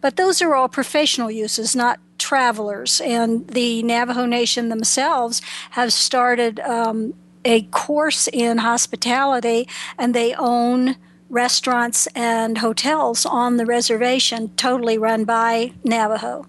But 0.00 0.16
those 0.16 0.40
are 0.40 0.54
all 0.54 0.68
professional 0.68 1.30
uses, 1.30 1.76
not 1.76 2.00
travelers. 2.18 3.00
And 3.00 3.46
the 3.48 3.82
Navajo 3.82 4.24
Nation 4.26 4.68
themselves 4.68 5.42
have 5.70 5.92
started 5.92 6.60
um, 6.60 7.14
a 7.44 7.62
course 7.62 8.28
in 8.32 8.58
hospitality 8.58 9.68
and 9.98 10.14
they 10.14 10.34
own 10.34 10.96
restaurants 11.30 12.06
and 12.14 12.58
hotels 12.58 13.26
on 13.26 13.56
the 13.56 13.66
reservation, 13.66 14.50
totally 14.56 14.98
run 14.98 15.24
by 15.24 15.72
Navajo. 15.84 16.46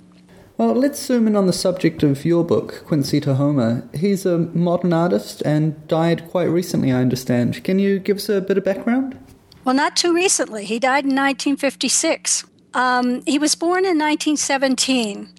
Well, 0.58 0.76
let's 0.76 1.02
zoom 1.02 1.26
in 1.28 1.38
on 1.38 1.48
the 1.48 1.54
subject 1.54 2.04
of 2.04 2.26
your 2.26 2.44
book, 2.44 2.84
Quincy 2.86 3.22
Tahoma. 3.22 3.96
He's 3.96 4.26
a 4.26 4.40
modern 4.40 4.92
artist 4.92 5.42
and 5.46 5.88
died 5.88 6.30
quite 6.30 6.50
recently, 6.50 6.92
I 6.92 7.00
understand. 7.00 7.64
Can 7.64 7.80
you 7.80 7.98
give 7.98 8.18
us 8.18 8.28
a 8.28 8.42
bit 8.42 8.58
of 8.58 8.66
background? 8.66 9.18
Well, 9.64 9.76
not 9.76 9.96
too 9.96 10.14
recently. 10.14 10.66
He 10.66 10.78
died 10.78 11.06
in 11.06 11.12
1956. 11.12 12.46
Um, 12.74 13.24
he 13.26 13.40
was 13.40 13.56
born 13.56 13.86
in 13.86 13.98
1917. 13.98 15.30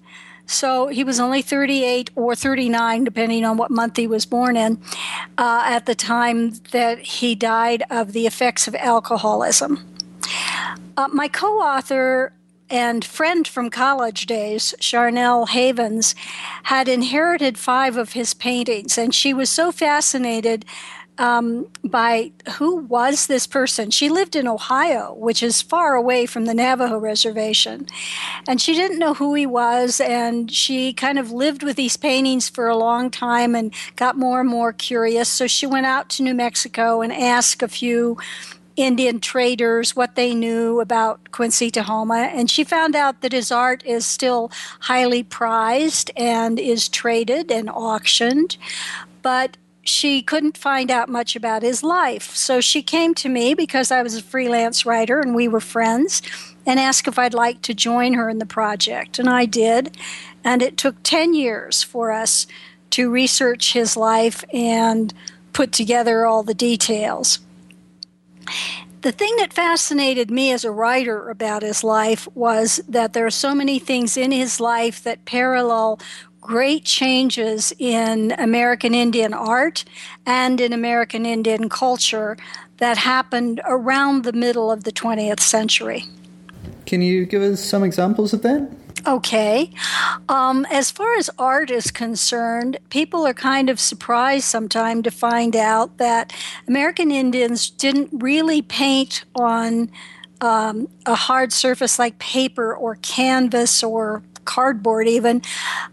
So 0.45 0.87
he 0.87 1.03
was 1.03 1.19
only 1.19 1.41
38 1.41 2.09
or 2.15 2.35
39, 2.35 3.03
depending 3.03 3.45
on 3.45 3.57
what 3.57 3.71
month 3.71 3.97
he 3.97 4.07
was 4.07 4.25
born 4.25 4.57
in, 4.57 4.81
uh, 5.37 5.63
at 5.65 5.85
the 5.85 5.95
time 5.95 6.51
that 6.71 6.99
he 6.99 7.35
died 7.35 7.83
of 7.89 8.13
the 8.13 8.27
effects 8.27 8.67
of 8.67 8.75
alcoholism. 8.75 9.85
Uh, 10.97 11.07
my 11.11 11.27
co 11.27 11.59
author 11.61 12.33
and 12.69 13.03
friend 13.03 13.47
from 13.47 13.69
college 13.69 14.25
days, 14.25 14.73
Charnell 14.79 15.49
Havens, 15.49 16.15
had 16.63 16.87
inherited 16.87 17.57
five 17.57 17.97
of 17.97 18.13
his 18.13 18.33
paintings, 18.33 18.97
and 18.97 19.13
she 19.13 19.33
was 19.33 19.49
so 19.49 19.71
fascinated 19.71 20.65
um, 21.17 21.67
by 21.83 22.31
who 22.57 22.77
was 22.77 23.27
this 23.27 23.45
person. 23.45 23.91
She 23.91 24.09
lived 24.09 24.35
in 24.35 24.47
Ohio, 24.47 25.13
which 25.13 25.43
is 25.43 25.61
far 25.61 25.95
away 25.95 26.25
from 26.25 26.45
the 26.45 26.53
Navajo 26.53 26.97
reservation, 26.97 27.87
and 28.47 28.61
she 28.61 28.73
didn't 28.73 28.99
know 28.99 29.13
who 29.13 29.33
he 29.33 29.45
was. 29.45 29.99
And 29.99 30.51
she 30.51 30.93
kind 30.93 31.19
of 31.19 31.31
lived 31.31 31.63
with 31.63 31.75
these 31.75 31.97
paintings 31.97 32.49
for 32.49 32.67
a 32.67 32.77
long 32.77 33.09
time 33.09 33.55
and 33.55 33.73
got 33.95 34.17
more 34.17 34.39
and 34.39 34.49
more 34.49 34.73
curious. 34.73 35.29
So 35.29 35.47
she 35.47 35.65
went 35.65 35.85
out 35.85 36.09
to 36.11 36.23
New 36.23 36.33
Mexico 36.33 37.01
and 37.01 37.13
asked 37.13 37.61
a 37.61 37.67
few 37.67 38.17
Indian 38.75 39.19
traders 39.19 39.95
what 39.95 40.15
they 40.15 40.33
knew 40.33 40.79
about 40.79 41.31
Quincy 41.31 41.69
Tahoma, 41.69 42.31
and 42.33 42.49
she 42.49 42.63
found 42.63 42.95
out 42.95 43.21
that 43.21 43.31
his 43.31 43.51
art 43.51 43.85
is 43.85 44.05
still 44.05 44.51
highly 44.79 45.23
prized 45.23 46.09
and 46.15 46.59
is 46.59 46.89
traded 46.89 47.51
and 47.51 47.69
auctioned. 47.69 48.57
But 49.21 49.57
she 49.83 50.21
couldn't 50.21 50.57
find 50.57 50.91
out 50.91 51.09
much 51.09 51.35
about 51.35 51.63
his 51.63 51.83
life. 51.83 52.35
So 52.35 52.61
she 52.61 52.83
came 52.83 53.13
to 53.15 53.29
me 53.29 53.53
because 53.53 53.91
I 53.91 54.03
was 54.03 54.15
a 54.15 54.21
freelance 54.21 54.85
writer 54.85 55.19
and 55.19 55.33
we 55.33 55.47
were 55.47 55.59
friends 55.59 56.21
and 56.65 56.79
asked 56.79 57.07
if 57.07 57.17
I'd 57.17 57.33
like 57.33 57.61
to 57.63 57.73
join 57.73 58.13
her 58.13 58.29
in 58.29 58.37
the 58.37 58.45
project. 58.45 59.17
And 59.17 59.29
I 59.29 59.45
did. 59.45 59.97
And 60.43 60.61
it 60.61 60.77
took 60.77 61.01
10 61.03 61.33
years 61.33 61.81
for 61.81 62.11
us 62.11 62.45
to 62.91 63.09
research 63.09 63.73
his 63.73 63.97
life 63.97 64.43
and 64.53 65.13
put 65.53 65.71
together 65.71 66.25
all 66.25 66.43
the 66.43 66.53
details. 66.53 67.39
The 69.01 69.11
thing 69.11 69.35
that 69.37 69.53
fascinated 69.53 70.29
me 70.29 70.51
as 70.51 70.63
a 70.63 70.69
writer 70.71 71.29
about 71.29 71.63
his 71.63 71.83
life 71.83 72.27
was 72.35 72.81
that 72.87 73.13
there 73.13 73.25
are 73.25 73.31
so 73.31 73.55
many 73.55 73.79
things 73.79 74.15
in 74.15 74.31
his 74.31 74.59
life 74.59 75.03
that 75.03 75.25
parallel 75.25 75.99
great 76.41 76.83
changes 76.83 77.71
in 77.77 78.33
American 78.33 78.93
Indian 78.93 79.33
art 79.33 79.85
and 80.25 80.59
in 80.59 80.73
American 80.73 81.25
Indian 81.25 81.69
culture 81.69 82.35
that 82.77 82.97
happened 82.97 83.61
around 83.65 84.23
the 84.23 84.33
middle 84.33 84.71
of 84.71 84.83
the 84.83 84.91
20th 84.91 85.39
century. 85.39 86.03
Can 86.85 87.01
you 87.01 87.25
give 87.25 87.41
us 87.41 87.63
some 87.63 87.83
examples 87.83 88.33
of 88.33 88.41
that? 88.41 88.69
Okay. 89.07 89.71
Um, 90.29 90.65
as 90.69 90.91
far 90.91 91.15
as 91.15 91.29
art 91.39 91.71
is 91.71 91.89
concerned, 91.89 92.77
people 92.89 93.25
are 93.25 93.33
kind 93.33 93.69
of 93.69 93.79
surprised 93.79 94.45
sometimes 94.45 95.03
to 95.03 95.11
find 95.11 95.55
out 95.55 95.97
that 95.97 96.33
American 96.67 97.11
Indians 97.11 97.69
didn't 97.69 98.09
really 98.11 98.61
paint 98.61 99.23
on 99.35 99.89
um, 100.41 100.87
a 101.05 101.15
hard 101.15 101.53
surface 101.53 101.97
like 101.97 102.19
paper 102.19 102.75
or 102.75 102.95
canvas 102.95 103.83
or 103.83 104.23
cardboard, 104.45 105.07
even 105.07 105.41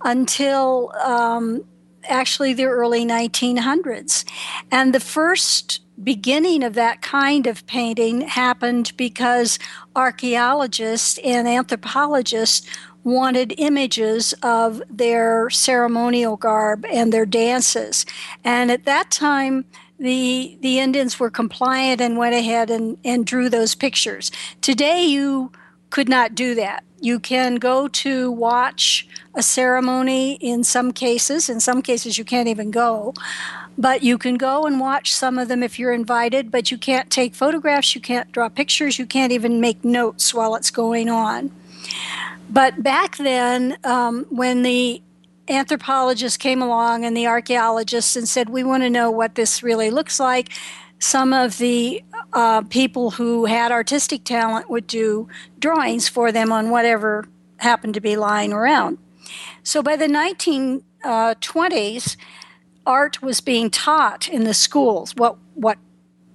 until 0.05 0.93
um, 1.03 1.65
actually 2.05 2.55
the 2.55 2.65
early 2.65 3.05
1900s. 3.05 4.25
And 4.71 4.95
the 4.95 5.01
first 5.01 5.81
beginning 6.03 6.63
of 6.63 6.75
that 6.75 7.03
kind 7.03 7.47
of 7.47 7.67
painting 7.67 8.23
happened 8.23 8.93
because 8.97 9.59
archaeologists 9.97 11.19
and 11.25 11.49
anthropologists 11.49 12.67
wanted 13.05 13.55
images 13.59 14.35
of 14.43 14.83
their 14.91 15.49
ceremonial 15.51 16.37
garb 16.37 16.85
and 16.87 17.13
their 17.13 17.27
dances. 17.27 18.05
And 18.45 18.71
at 18.71 18.85
that 18.85 19.11
time, 19.11 19.65
the 19.99 20.57
the 20.61 20.79
Indians 20.79 21.19
were 21.19 21.31
compliant 21.31 22.01
and 22.01 22.17
went 22.17 22.35
ahead 22.35 22.71
and, 22.71 22.99
and 23.05 23.27
drew 23.27 23.49
those 23.49 23.75
pictures. 23.75 24.31
Today 24.61 25.05
you 25.05 25.53
could 25.91 26.09
not 26.09 26.35
do 26.35 26.55
that. 26.55 26.85
You 27.01 27.21
can 27.21 27.57
go 27.57 27.89
to 27.89 28.31
watch 28.31 29.07
a 29.35 29.43
ceremony 29.43 30.35
in 30.35 30.65
some 30.65 30.93
cases. 30.93 31.49
In 31.49 31.61
some 31.61 31.83
cases 31.83 32.19
you 32.19 32.25
can't 32.25 32.49
even 32.49 32.71
go. 32.71 33.15
But 33.77 34.03
you 34.03 34.19
can 34.19 34.35
go 34.35 34.67
and 34.67 34.81
watch 34.81 35.15
some 35.15 35.39
of 35.39 35.47
them 35.47 35.63
if 35.63 35.79
you're 35.79 35.93
invited, 35.93 36.51
but 36.51 36.73
you 36.73 36.79
can't 36.79 37.11
take 37.11 37.35
photographs, 37.35 37.95
you 37.95 38.01
can't 38.01 38.31
draw 38.33 38.49
pictures, 38.49 38.99
you 38.99 39.07
can't 39.07 39.31
even 39.33 39.61
make 39.61 39.85
notes 39.85 40.35
while 40.35 40.57
it's 40.57 40.73
going 40.73 41.09
on. 41.09 41.53
But 42.51 42.83
back 42.83 43.17
then, 43.19 43.77
um, 43.85 44.27
when 44.31 44.63
the 44.63 45.01
anthropologists 45.49 46.37
came 46.37 46.63
along 46.63 47.05
and 47.05 47.17
the 47.17 47.27
archaeologists 47.27 48.17
and 48.17 48.29
said, 48.29 48.49
We 48.49 48.65
want 48.65 48.83
to 48.83 48.91
know 48.91 49.11
what 49.11 49.35
this 49.35 49.63
really 49.63 49.91
looks 49.91 50.21
like, 50.21 50.53
some 50.99 51.33
of 51.33 51.59
the 51.59 52.03
uh, 52.33 52.63
people 52.63 53.13
who 53.13 53.45
had 53.45 53.73
artistic 53.73 54.25
talent 54.25 54.69
would 54.69 54.87
do 54.87 55.29
drawings 55.59 56.09
for 56.09 56.33
them 56.33 56.53
on 56.53 56.71
whatever 56.71 57.27
happened 57.59 57.95
to 57.95 58.01
be 58.01 58.17
lying 58.17 58.53
around. 58.53 58.99
So 59.63 59.83
by 59.83 59.97
the 59.97 60.07
1920s, 60.07 62.17
art 62.87 63.23
was 63.23 63.41
being 63.41 63.71
taught 63.71 64.29
in 64.29 64.45
the 64.45 64.55
schools. 64.55 65.15
What, 65.17 65.37
what 65.55 65.79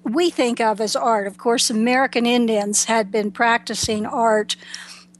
we 0.03 0.29
think 0.29 0.59
of 0.59 0.79
as 0.79 0.95
art, 0.95 1.27
of 1.27 1.37
course, 1.37 1.69
American 1.69 2.25
Indians 2.25 2.85
had 2.85 3.11
been 3.11 3.31
practicing 3.31 4.05
art 4.05 4.55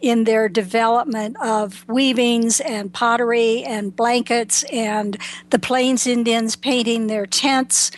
in 0.03 0.25
their 0.25 0.49
development 0.49 1.37
of 1.41 1.87
weavings 1.87 2.59
and 2.59 2.91
pottery 2.93 3.63
and 3.63 3.95
blankets 3.95 4.63
and 4.63 5.17
the 5.49 5.57
Plains 5.57 6.05
Indians 6.05 6.57
painting 6.57 7.07
their 7.07 7.25
tents 7.25 7.89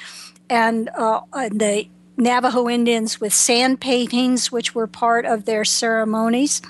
and, 0.47 0.87
uh, 0.95 1.21
the 1.49 1.87
Navajo 2.15 2.69
Indians 2.69 3.19
with 3.19 3.33
sand 3.33 3.81
paintings, 3.81 4.51
which 4.51 4.75
were 4.75 4.85
part 4.85 5.25
of 5.25 5.45
their 5.45 5.65
ceremonies. 5.65 6.61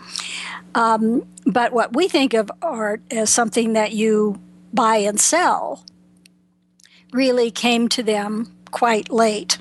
Um, 0.74 1.28
but 1.46 1.74
what 1.74 1.94
we 1.94 2.08
think 2.08 2.34
of 2.34 2.50
art 2.62 3.02
as 3.12 3.30
something 3.30 3.74
that 3.74 3.92
you 3.92 4.40
buy 4.74 4.98
and 4.98 5.20
sell 5.20 5.84
really 7.12 7.52
came 7.52 7.90
to 7.90 8.02
them 8.02 8.56
quite 8.72 9.12
late. 9.12 9.58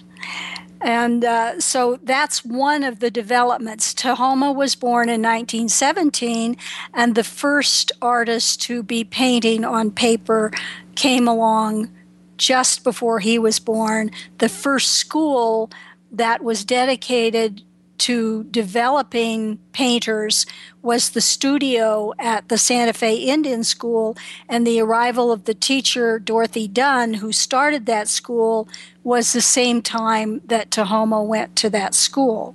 And 0.85 1.25
uh, 1.25 1.61
so 1.61 1.99
that's 2.03 2.45
one 2.45 2.85
of 2.85 3.01
the 3.01 3.11
developments. 3.11 3.95
Tahoma 3.95 4.55
was 4.55 4.75
born 4.75 5.09
in 5.09 5.23
1917, 5.23 6.59
and 6.93 7.15
the 7.15 7.25
first 7.25 7.91
artist 8.03 8.61
to 8.63 8.83
be 8.83 9.03
painting 9.03 9.65
on 9.65 9.91
paper 9.91 10.53
came 10.95 11.27
along 11.27 11.91
just 12.37 12.85
before 12.85 13.21
he 13.21 13.39
was 13.39 13.59
born. 13.59 14.11
The 14.39 14.51
first 14.51 14.93
school 14.93 15.71
that 16.13 16.45
was 16.45 16.67
dedicated 16.67 17.63
to 17.99 18.45
developing 18.45 19.59
painters 19.73 20.47
was 20.83 21.11
the 21.11 21.21
studio 21.21 22.13
at 22.19 22.49
the 22.49 22.59
Santa 22.59 22.93
Fe 22.93 23.17
Indian 23.17 23.65
School, 23.65 24.17
and 24.49 24.67
the 24.67 24.81
arrival 24.81 25.33
of 25.33 25.45
the 25.45 25.55
teacher, 25.55 26.19
Dorothy 26.19 26.69
Dunn, 26.69 27.15
who 27.15 27.33
started 27.33 27.87
that 27.87 28.09
school, 28.09 28.69
was 29.03 29.33
the 29.33 29.41
same 29.41 29.83
time 29.83 30.41
that 30.47 30.71
Tahoma 30.71 31.25
went 31.27 31.57
to 31.57 31.71
that 31.71 31.95
school. 31.95 32.55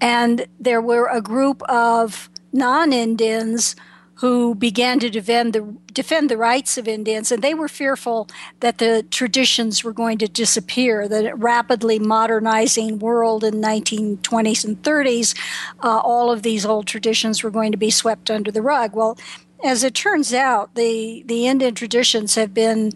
And 0.00 0.46
there 0.60 0.82
were 0.82 1.08
a 1.08 1.20
group 1.20 1.62
of 1.62 2.28
non 2.52 2.92
Indians 2.92 3.76
who 4.16 4.54
began 4.54 4.98
to 4.98 5.10
defend 5.10 5.52
the 5.52 5.76
defend 5.92 6.30
the 6.30 6.36
rights 6.36 6.78
of 6.78 6.88
Indians, 6.88 7.30
and 7.30 7.42
they 7.42 7.54
were 7.54 7.68
fearful 7.68 8.28
that 8.60 8.78
the 8.78 9.02
traditions 9.10 9.84
were 9.84 9.92
going 9.92 10.18
to 10.18 10.28
disappear. 10.28 11.06
The 11.06 11.34
rapidly 11.34 11.98
modernizing 11.98 12.98
world 12.98 13.44
in 13.44 13.54
1920s 13.54 14.64
and 14.64 14.82
30s, 14.82 15.36
uh, 15.82 15.98
all 15.98 16.30
of 16.30 16.42
these 16.42 16.64
old 16.64 16.86
traditions 16.86 17.42
were 17.42 17.50
going 17.50 17.72
to 17.72 17.78
be 17.78 17.90
swept 17.90 18.30
under 18.30 18.50
the 18.50 18.62
rug. 18.62 18.94
Well, 18.94 19.18
as 19.64 19.84
it 19.84 19.94
turns 19.94 20.32
out, 20.32 20.74
the 20.74 21.22
the 21.26 21.46
Indian 21.46 21.74
traditions 21.74 22.34
have 22.36 22.54
been 22.54 22.92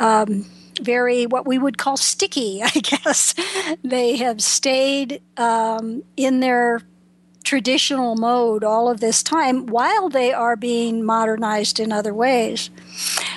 um, 0.00 0.44
very 0.82 1.26
what 1.26 1.46
we 1.46 1.58
would 1.58 1.78
call 1.78 1.96
sticky, 1.96 2.62
I 2.64 2.70
guess. 2.70 3.34
they 3.84 4.16
have 4.16 4.42
stayed 4.42 5.22
um, 5.36 6.02
in 6.16 6.40
their 6.40 6.80
traditional 7.44 8.16
mode 8.16 8.64
all 8.64 8.90
of 8.90 9.00
this 9.00 9.22
time 9.22 9.66
while 9.66 10.08
they 10.08 10.32
are 10.32 10.56
being 10.56 11.04
modernized 11.04 11.78
in 11.78 11.92
other 11.92 12.14
ways. 12.14 12.70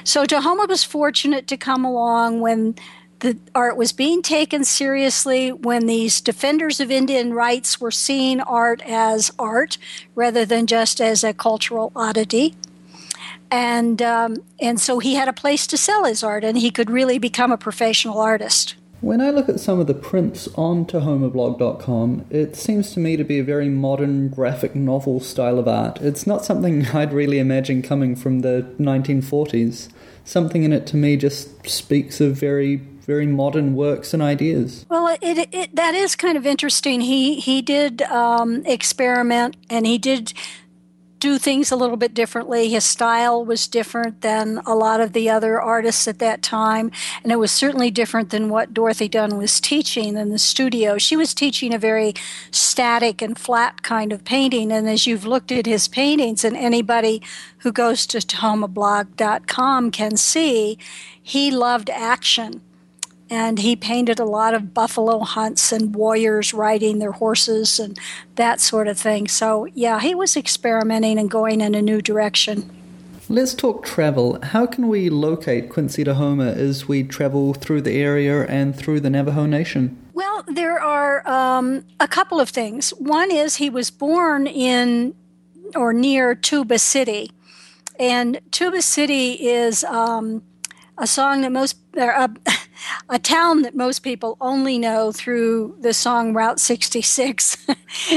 So 0.04 0.26
Tahoma 0.26 0.68
was 0.68 0.84
fortunate 0.84 1.48
to 1.48 1.58
come 1.58 1.86
along 1.86 2.40
when 2.40 2.76
the 3.20 3.38
art 3.54 3.78
was 3.78 3.92
being 3.92 4.22
taken 4.22 4.64
seriously, 4.64 5.52
when 5.52 5.88
these 5.88 6.22
defenders 6.22 6.80
of 6.80 6.92
Indian 6.92 7.34
rights 7.34 7.82
were 7.82 7.92
seeing 7.92 8.40
art 8.42 8.82
as 8.86 9.32
art 9.40 9.78
rather 10.16 10.46
than 10.46 10.68
just 10.68 11.02
as 11.02 11.24
a 11.24 11.34
cultural 11.34 11.92
oddity 11.96 12.56
and 13.52 14.02
um, 14.02 14.38
and 14.60 14.80
so 14.80 15.00
he 15.00 15.16
had 15.16 15.28
a 15.28 15.34
place 15.34 15.68
to 15.68 15.78
sell 15.78 16.04
his 16.06 16.24
art, 16.24 16.44
and 16.44 16.58
he 16.58 16.72
could 16.72 16.90
really 16.90 17.18
become 17.20 17.52
a 17.52 17.58
professional 17.58 18.20
artist. 18.20 18.76
When 19.00 19.22
I 19.22 19.30
look 19.30 19.48
at 19.48 19.60
some 19.60 19.80
of 19.80 19.86
the 19.86 19.94
prints 19.94 20.48
on 20.56 20.86
tahomablog.com, 20.86 22.26
it 22.32 22.56
seems 22.56 22.94
to 22.94 23.00
me 23.00 23.16
to 23.16 23.24
be 23.24 23.38
a 23.38 23.44
very 23.44 23.70
modern 23.70 24.30
graphic 24.30 24.74
novel 24.74 25.20
style 25.20 25.60
of 25.60 25.68
art. 25.68 26.02
It's 26.02 26.26
not 26.26 26.44
something 26.44 26.88
I'd 26.94 27.14
really 27.14 27.38
imagine 27.38 27.84
coming 27.84 28.16
from 28.16 28.40
the 28.40 28.66
1940s. 28.80 29.90
Something 30.26 30.64
in 30.64 30.74
it 30.74 30.88
to 30.88 30.98
me 30.98 31.16
just 31.16 31.70
speaks 31.70 32.20
of 32.20 32.36
very 32.36 32.82
very 33.08 33.26
modern 33.26 33.74
works 33.74 34.14
and 34.14 34.22
ideas. 34.22 34.86
Well, 34.90 35.18
it, 35.22 35.48
it, 35.54 35.76
that 35.78 35.96
is 35.96 36.18
kind 36.18 36.38
of 36.38 36.46
interesting. 36.46 37.00
He 37.00 37.40
he 37.40 37.62
did 37.62 38.02
um, 38.02 38.66
experiment 38.66 39.56
and 39.70 39.88
he 39.88 39.98
did 39.98 40.34
do 41.20 41.38
things 41.38 41.72
a 41.72 41.76
little 41.76 41.98
bit 41.98 42.14
differently. 42.14 42.70
His 42.70 42.86
style 42.86 43.44
was 43.44 43.68
different 43.68 44.22
than 44.22 44.60
a 44.66 44.76
lot 44.76 45.02
of 45.02 45.14
the 45.14 45.30
other 45.30 45.60
artists 45.60 46.08
at 46.08 46.20
that 46.20 46.42
time, 46.42 46.92
and 47.24 47.32
it 47.32 47.38
was 47.38 47.52
certainly 47.52 47.90
different 47.92 48.30
than 48.30 48.50
what 48.50 48.74
Dorothy 48.74 49.08
Dunn 49.08 49.38
was 49.38 49.60
teaching 49.60 50.18
in 50.18 50.30
the 50.30 50.38
studio. 50.38 50.98
She 50.98 51.16
was 51.16 51.34
teaching 51.34 51.74
a 51.74 51.80
very 51.80 52.14
static 52.52 53.22
and 53.22 53.38
flat 53.38 53.84
kind 53.84 54.14
of 54.14 54.24
painting, 54.24 54.72
and 54.72 54.88
as 54.88 55.08
you've 55.08 55.26
looked 55.26 55.52
at 55.52 55.66
his 55.66 55.88
paintings, 55.88 56.44
and 56.44 56.56
anybody 56.56 57.22
who 57.60 57.72
goes 57.72 58.06
to 58.08 58.20
tahomablog.com 58.20 59.92
can 59.92 60.18
see, 60.18 60.78
he 61.22 61.52
loved 61.52 61.90
action 61.90 62.62
and 63.30 63.60
he 63.60 63.76
painted 63.76 64.20
a 64.20 64.26
lot 64.26 64.54
of 64.54 64.74
buffalo 64.74 65.20
hunts 65.20 65.72
and 65.72 65.96
warriors 65.96 66.54
riding 66.54 67.00
their 67.00 67.12
horses 67.12 67.80
and 67.80 67.98
that 68.36 68.62
sort 68.62 68.88
of 68.88 68.98
thing. 68.98 69.28
So, 69.28 69.68
yeah, 69.74 70.00
he 70.00 70.16
was 70.16 70.38
experimenting 70.38 71.18
and 71.18 71.30
going 71.30 71.62
in 71.62 71.76
a 71.76 71.82
new 71.82 72.02
direction. 72.02 72.70
Let's 73.30 73.54
talk 73.54 73.84
travel. 73.84 74.40
How 74.42 74.66
can 74.66 74.88
we 74.88 75.10
locate 75.10 75.70
Quincy 75.70 76.06
Tahoma 76.06 76.56
as 76.56 76.88
we 76.88 77.04
travel 77.04 77.54
through 77.54 77.82
the 77.82 77.92
area 77.92 78.46
and 78.46 78.74
through 78.74 79.02
the 79.02 79.10
Navajo 79.10 79.46
Nation? 79.46 80.02
Well, 80.14 80.46
there 80.48 80.80
are 80.80 81.28
um, 81.28 81.84
a 82.00 82.08
couple 82.08 82.40
of 82.40 82.50
things. 82.50 82.92
One 82.92 83.30
is 83.30 83.58
he 83.58 83.70
was 83.70 83.92
born 83.92 84.48
in 84.48 85.14
or 85.76 85.92
near 85.92 86.36
Tuba 86.36 86.80
City, 86.80 87.30
and 88.00 88.40
Tuba 88.52 88.82
City 88.82 89.34
is 89.34 89.84
um, 89.84 90.42
a 90.98 91.08
song 91.08 91.42
that 91.42 91.52
most, 91.52 91.78
uh, 91.98 92.28
a 93.10 93.20
town 93.20 93.62
that 93.62 93.76
most 93.76 94.00
people 94.00 94.38
only 94.42 94.78
know 94.78 95.12
through 95.12 95.76
the 95.80 95.94
song 95.94 96.34
Route 96.34 96.60
66. 96.60 97.58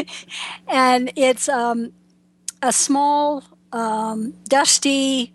and 0.69 1.13
it's 1.17 1.49
um, 1.49 1.93
a 2.63 2.73
small, 2.73 3.45
um, 3.73 4.35
dusty, 4.49 5.33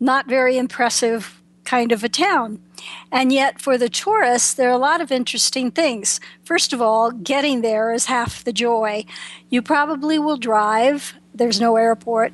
not 0.00 0.28
very 0.28 0.58
impressive 0.58 1.40
kind 1.64 1.92
of 1.92 2.04
a 2.04 2.08
town. 2.08 2.60
And 3.10 3.32
yet, 3.32 3.60
for 3.60 3.76
the 3.76 3.88
tourists, 3.88 4.54
there 4.54 4.68
are 4.68 4.72
a 4.72 4.78
lot 4.78 5.00
of 5.00 5.10
interesting 5.10 5.70
things. 5.70 6.20
First 6.44 6.72
of 6.72 6.80
all, 6.80 7.10
getting 7.10 7.60
there 7.60 7.92
is 7.92 8.06
half 8.06 8.44
the 8.44 8.52
joy. 8.52 9.04
You 9.48 9.62
probably 9.62 10.18
will 10.18 10.36
drive, 10.36 11.14
there's 11.38 11.60
no 11.60 11.76
airport, 11.76 12.32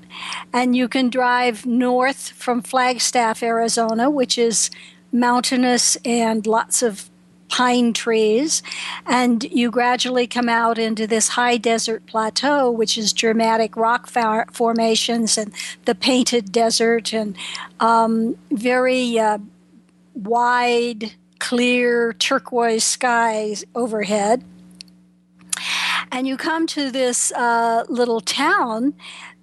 and 0.52 0.76
you 0.76 0.88
can 0.88 1.10
drive 1.10 1.66
north 1.66 2.30
from 2.30 2.62
Flagstaff, 2.62 3.42
Arizona, 3.42 4.10
which 4.10 4.38
is 4.38 4.70
mountainous 5.12 5.96
and 6.04 6.46
lots 6.46 6.82
of 6.82 7.10
pine 7.52 7.92
trees, 7.92 8.62
and 9.06 9.44
you 9.44 9.70
gradually 9.70 10.26
come 10.26 10.48
out 10.48 10.78
into 10.78 11.06
this 11.06 11.28
high 11.28 11.58
desert 11.58 12.04
plateau, 12.06 12.70
which 12.70 12.96
is 12.96 13.12
dramatic 13.12 13.76
rock 13.76 14.08
formations 14.50 15.36
and 15.36 15.52
the 15.84 15.94
painted 15.94 16.50
desert 16.50 17.12
and 17.12 17.36
um, 17.78 18.34
very 18.50 19.18
uh, 19.18 19.36
wide, 20.14 21.12
clear 21.40 22.14
turquoise 22.14 22.84
skies 22.84 23.64
overhead. 23.74 24.42
And 26.12 26.28
you 26.28 26.36
come 26.36 26.66
to 26.68 26.90
this 26.90 27.32
uh, 27.32 27.84
little 27.88 28.20
town 28.20 28.92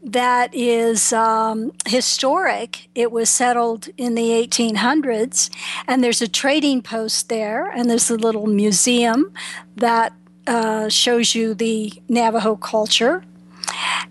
that 0.04 0.54
is 0.54 1.12
um, 1.12 1.72
historic. 1.88 2.90
It 2.94 3.12
was 3.12 3.28
settled 3.28 3.90
in 3.98 4.14
the 4.14 4.30
1800s, 4.30 5.50
and 5.88 6.04
there's 6.04 6.22
a 6.22 6.28
trading 6.28 6.84
post 6.84 7.28
there, 7.28 7.72
and 7.72 7.90
there's 7.90 8.12
a 8.12 8.16
little 8.16 8.46
museum 8.46 9.34
that 9.78 10.14
uh, 10.46 10.90
shows 10.90 11.34
you 11.34 11.56
the 11.56 11.92
Navajo 12.08 12.56
culture. 12.56 13.24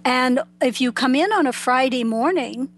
And 0.04 0.40
if 0.60 0.80
you 0.80 0.90
come 0.90 1.14
in 1.14 1.32
on 1.32 1.46
a 1.46 1.52
Friday 1.52 2.02
morning, 2.02 2.70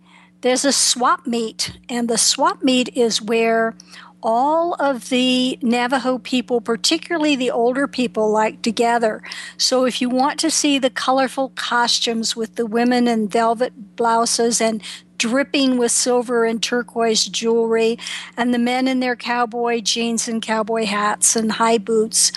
there's 0.42 0.66
a 0.66 0.72
swap 0.72 1.26
meet, 1.26 1.78
and 1.88 2.08
the 2.08 2.18
swap 2.18 2.62
meet 2.62 2.94
is 2.94 3.22
where 3.22 3.74
all 4.22 4.74
of 4.74 5.08
the 5.08 5.58
Navajo 5.62 6.18
people, 6.18 6.60
particularly 6.60 7.36
the 7.36 7.50
older 7.50 7.86
people, 7.86 8.30
like 8.30 8.62
to 8.62 8.72
gather. 8.72 9.22
So 9.56 9.84
if 9.84 10.00
you 10.00 10.08
want 10.08 10.38
to 10.40 10.50
see 10.50 10.78
the 10.78 10.90
colorful 10.90 11.50
costumes 11.50 12.36
with 12.36 12.56
the 12.56 12.66
women 12.66 13.08
in 13.08 13.28
velvet 13.28 13.96
blouses 13.96 14.60
and 14.60 14.82
dripping 15.18 15.76
with 15.76 15.92
silver 15.92 16.44
and 16.44 16.62
turquoise 16.62 17.26
jewelry, 17.26 17.98
and 18.36 18.54
the 18.54 18.58
men 18.58 18.88
in 18.88 19.00
their 19.00 19.16
cowboy 19.16 19.80
jeans 19.80 20.26
and 20.26 20.40
cowboy 20.40 20.86
hats 20.86 21.36
and 21.36 21.52
high 21.52 21.78
boots. 21.78 22.32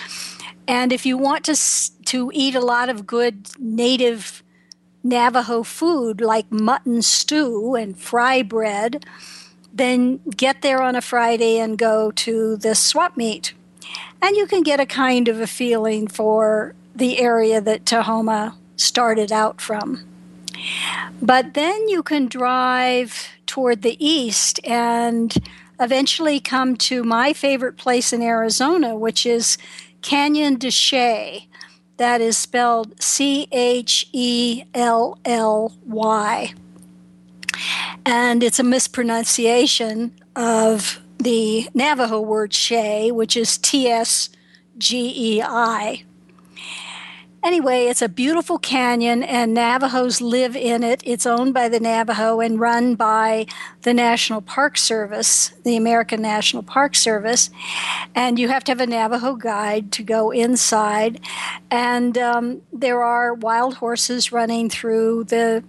And 0.68 0.92
if 0.92 1.06
you 1.06 1.16
want 1.16 1.44
to 1.46 1.56
to 2.06 2.30
eat 2.34 2.54
a 2.54 2.60
lot 2.60 2.88
of 2.88 3.06
good 3.06 3.48
native 3.58 4.42
Navajo 5.02 5.62
food 5.62 6.20
like 6.20 6.50
mutton 6.50 7.02
stew 7.02 7.74
and 7.74 7.98
fry 7.98 8.42
bread, 8.42 9.04
then 9.74 10.20
get 10.36 10.62
there 10.62 10.80
on 10.80 10.94
a 10.94 11.02
Friday 11.02 11.58
and 11.58 11.76
go 11.76 12.12
to 12.12 12.56
this 12.56 12.78
swap 12.78 13.16
meet. 13.16 13.52
And 14.22 14.36
you 14.36 14.46
can 14.46 14.62
get 14.62 14.80
a 14.80 14.86
kind 14.86 15.28
of 15.28 15.40
a 15.40 15.46
feeling 15.46 16.06
for 16.06 16.74
the 16.94 17.18
area 17.18 17.60
that 17.60 17.84
Tahoma 17.84 18.54
started 18.76 19.32
out 19.32 19.60
from. 19.60 20.04
But 21.20 21.54
then 21.54 21.88
you 21.88 22.02
can 22.02 22.28
drive 22.28 23.28
toward 23.46 23.82
the 23.82 24.02
east 24.04 24.60
and 24.64 25.34
eventually 25.80 26.38
come 26.38 26.76
to 26.76 27.02
my 27.02 27.32
favorite 27.32 27.76
place 27.76 28.12
in 28.12 28.22
Arizona, 28.22 28.96
which 28.96 29.26
is 29.26 29.58
Canyon 30.00 30.56
de 30.56 30.70
Chelly. 30.70 31.48
That 31.96 32.20
is 32.20 32.36
spelled 32.36 33.00
C 33.02 33.48
H 33.52 34.08
E 34.12 34.64
L 34.74 35.18
L 35.24 35.72
Y 35.84 36.54
and 38.06 38.42
it's 38.42 38.58
a 38.58 38.64
mispronunciation 38.64 40.14
of 40.36 41.00
the 41.18 41.68
Navajo 41.74 42.20
word 42.20 42.52
Shea, 42.52 43.10
which 43.10 43.36
is 43.36 43.58
T 43.58 43.88
S 43.88 44.30
G 44.78 45.12
E 45.16 45.42
I. 45.42 46.04
Anyway, 47.44 47.84
it's 47.84 48.00
a 48.00 48.08
beautiful 48.08 48.58
canyon, 48.58 49.22
and 49.22 49.52
Navajos 49.52 50.22
live 50.22 50.56
in 50.56 50.82
it. 50.82 51.02
It's 51.04 51.26
owned 51.26 51.52
by 51.52 51.68
the 51.68 51.78
Navajo 51.78 52.40
and 52.40 52.58
run 52.58 52.94
by 52.94 53.44
the 53.82 53.92
National 53.92 54.40
Park 54.40 54.78
Service, 54.78 55.52
the 55.62 55.76
American 55.76 56.22
National 56.22 56.62
Park 56.62 56.94
Service. 56.94 57.50
And 58.14 58.38
you 58.38 58.48
have 58.48 58.64
to 58.64 58.70
have 58.70 58.80
a 58.80 58.86
Navajo 58.86 59.36
guide 59.36 59.92
to 59.92 60.02
go 60.02 60.30
inside. 60.30 61.20
And 61.70 62.16
um, 62.16 62.62
there 62.72 63.02
are 63.02 63.34
wild 63.34 63.74
horses 63.74 64.32
running 64.32 64.70
through 64.70 65.24
the 65.24 65.62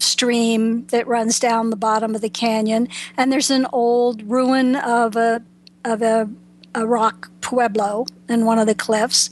stream 0.00 0.86
that 0.86 1.06
runs 1.06 1.38
down 1.38 1.70
the 1.70 1.76
bottom 1.76 2.14
of 2.14 2.20
the 2.20 2.30
canyon, 2.30 2.88
and 3.16 3.32
there's 3.32 3.50
an 3.50 3.66
old 3.72 4.22
ruin 4.22 4.76
of 4.76 5.16
a 5.16 5.42
of 5.84 6.02
a 6.02 6.28
a 6.74 6.86
rock 6.86 7.30
pueblo 7.40 8.06
in 8.28 8.44
one 8.44 8.58
of 8.58 8.66
the 8.66 8.74
cliffs. 8.74 9.30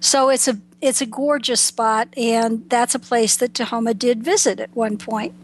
So 0.00 0.28
it's 0.28 0.48
a 0.48 0.58
it's 0.80 1.00
a 1.00 1.06
gorgeous 1.06 1.60
spot, 1.60 2.08
and 2.16 2.68
that's 2.70 2.94
a 2.94 3.00
place 3.00 3.36
that 3.36 3.52
Tahoma 3.54 3.98
did 3.98 4.22
visit 4.22 4.60
at 4.60 4.74
one 4.74 4.96
point. 4.96 5.34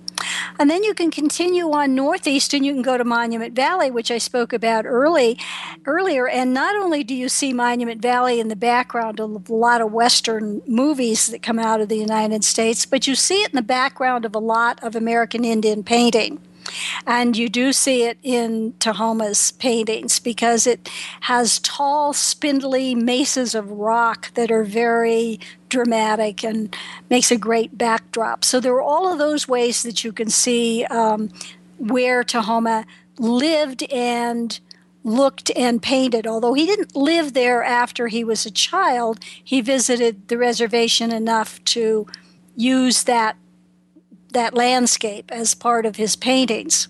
And 0.58 0.70
then 0.70 0.84
you 0.84 0.94
can 0.94 1.10
continue 1.10 1.70
on 1.70 1.94
northeast 1.94 2.54
and 2.54 2.64
you 2.64 2.72
can 2.72 2.82
go 2.82 2.96
to 2.96 3.04
Monument 3.04 3.54
Valley, 3.54 3.90
which 3.90 4.10
I 4.10 4.18
spoke 4.18 4.52
about 4.52 4.86
early 4.86 5.38
earlier. 5.84 6.28
And 6.28 6.54
not 6.54 6.76
only 6.76 7.02
do 7.02 7.14
you 7.14 7.28
see 7.28 7.52
Monument 7.52 8.00
Valley 8.00 8.40
in 8.40 8.48
the 8.48 8.56
background 8.56 9.20
of 9.20 9.48
a 9.48 9.54
lot 9.54 9.80
of 9.80 9.92
Western 9.92 10.62
movies 10.66 11.26
that 11.26 11.42
come 11.42 11.58
out 11.58 11.80
of 11.80 11.88
the 11.88 11.98
United 11.98 12.44
States, 12.44 12.86
but 12.86 13.06
you 13.06 13.14
see 13.14 13.42
it 13.42 13.50
in 13.50 13.56
the 13.56 13.62
background 13.62 14.24
of 14.24 14.34
a 14.34 14.40
lot 14.40 14.82
of 14.82 14.94
American 14.94 15.44
Indian 15.44 15.82
painting. 15.82 16.40
And 17.06 17.36
you 17.36 17.48
do 17.48 17.72
see 17.72 18.04
it 18.04 18.18
in 18.22 18.72
Tahoma's 18.78 19.52
paintings 19.52 20.18
because 20.18 20.66
it 20.66 20.88
has 21.20 21.58
tall, 21.58 22.12
spindly 22.12 22.94
mesas 22.94 23.54
of 23.54 23.70
rock 23.70 24.32
that 24.34 24.50
are 24.50 24.64
very 24.64 25.40
dramatic 25.74 26.44
and 26.44 26.74
makes 27.10 27.30
a 27.30 27.36
great 27.36 27.76
backdrop. 27.76 28.44
So 28.44 28.60
there 28.60 28.74
are 28.74 28.88
all 28.92 29.12
of 29.12 29.18
those 29.18 29.48
ways 29.48 29.82
that 29.82 30.04
you 30.04 30.12
can 30.12 30.30
see 30.30 30.84
um, 30.84 31.30
where 31.78 32.22
Tahoma 32.22 32.84
lived 33.18 33.82
and 33.92 34.60
looked 35.02 35.50
and 35.56 35.82
painted. 35.82 36.26
Although 36.26 36.54
he 36.54 36.66
didn't 36.66 36.94
live 36.96 37.34
there 37.34 37.62
after 37.62 38.08
he 38.08 38.24
was 38.24 38.46
a 38.46 38.50
child, 38.50 39.18
he 39.52 39.60
visited 39.60 40.28
the 40.28 40.38
reservation 40.38 41.12
enough 41.12 41.62
to 41.74 42.06
use 42.56 43.04
that 43.04 43.36
that 44.32 44.54
landscape 44.54 45.30
as 45.30 45.54
part 45.54 45.86
of 45.86 45.94
his 45.96 46.16
paintings. 46.16 46.88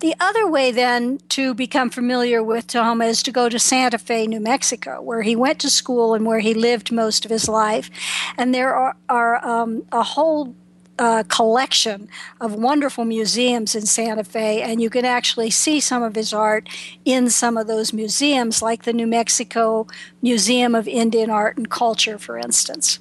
The 0.00 0.14
other 0.18 0.48
way, 0.48 0.72
then, 0.72 1.20
to 1.30 1.52
become 1.52 1.90
familiar 1.90 2.42
with 2.42 2.66
Tahoma 2.68 3.06
is 3.08 3.22
to 3.22 3.32
go 3.32 3.50
to 3.50 3.58
Santa 3.58 3.98
Fe, 3.98 4.26
New 4.26 4.40
Mexico, 4.40 5.02
where 5.02 5.20
he 5.20 5.36
went 5.36 5.58
to 5.60 5.68
school 5.68 6.14
and 6.14 6.24
where 6.24 6.40
he 6.40 6.54
lived 6.54 6.90
most 6.90 7.26
of 7.26 7.30
his 7.30 7.50
life. 7.50 7.90
And 8.38 8.54
there 8.54 8.74
are, 8.74 8.96
are 9.10 9.44
um, 9.46 9.84
a 9.92 10.02
whole 10.02 10.54
uh, 10.98 11.24
collection 11.28 12.08
of 12.40 12.54
wonderful 12.54 13.04
museums 13.04 13.74
in 13.74 13.84
Santa 13.84 14.24
Fe, 14.24 14.62
and 14.62 14.80
you 14.80 14.88
can 14.88 15.04
actually 15.04 15.50
see 15.50 15.80
some 15.80 16.02
of 16.02 16.14
his 16.14 16.32
art 16.32 16.66
in 17.04 17.28
some 17.28 17.58
of 17.58 17.66
those 17.66 17.92
museums, 17.92 18.62
like 18.62 18.84
the 18.84 18.94
New 18.94 19.06
Mexico 19.06 19.86
Museum 20.22 20.74
of 20.74 20.88
Indian 20.88 21.28
Art 21.28 21.58
and 21.58 21.70
Culture, 21.70 22.18
for 22.18 22.38
instance. 22.38 22.98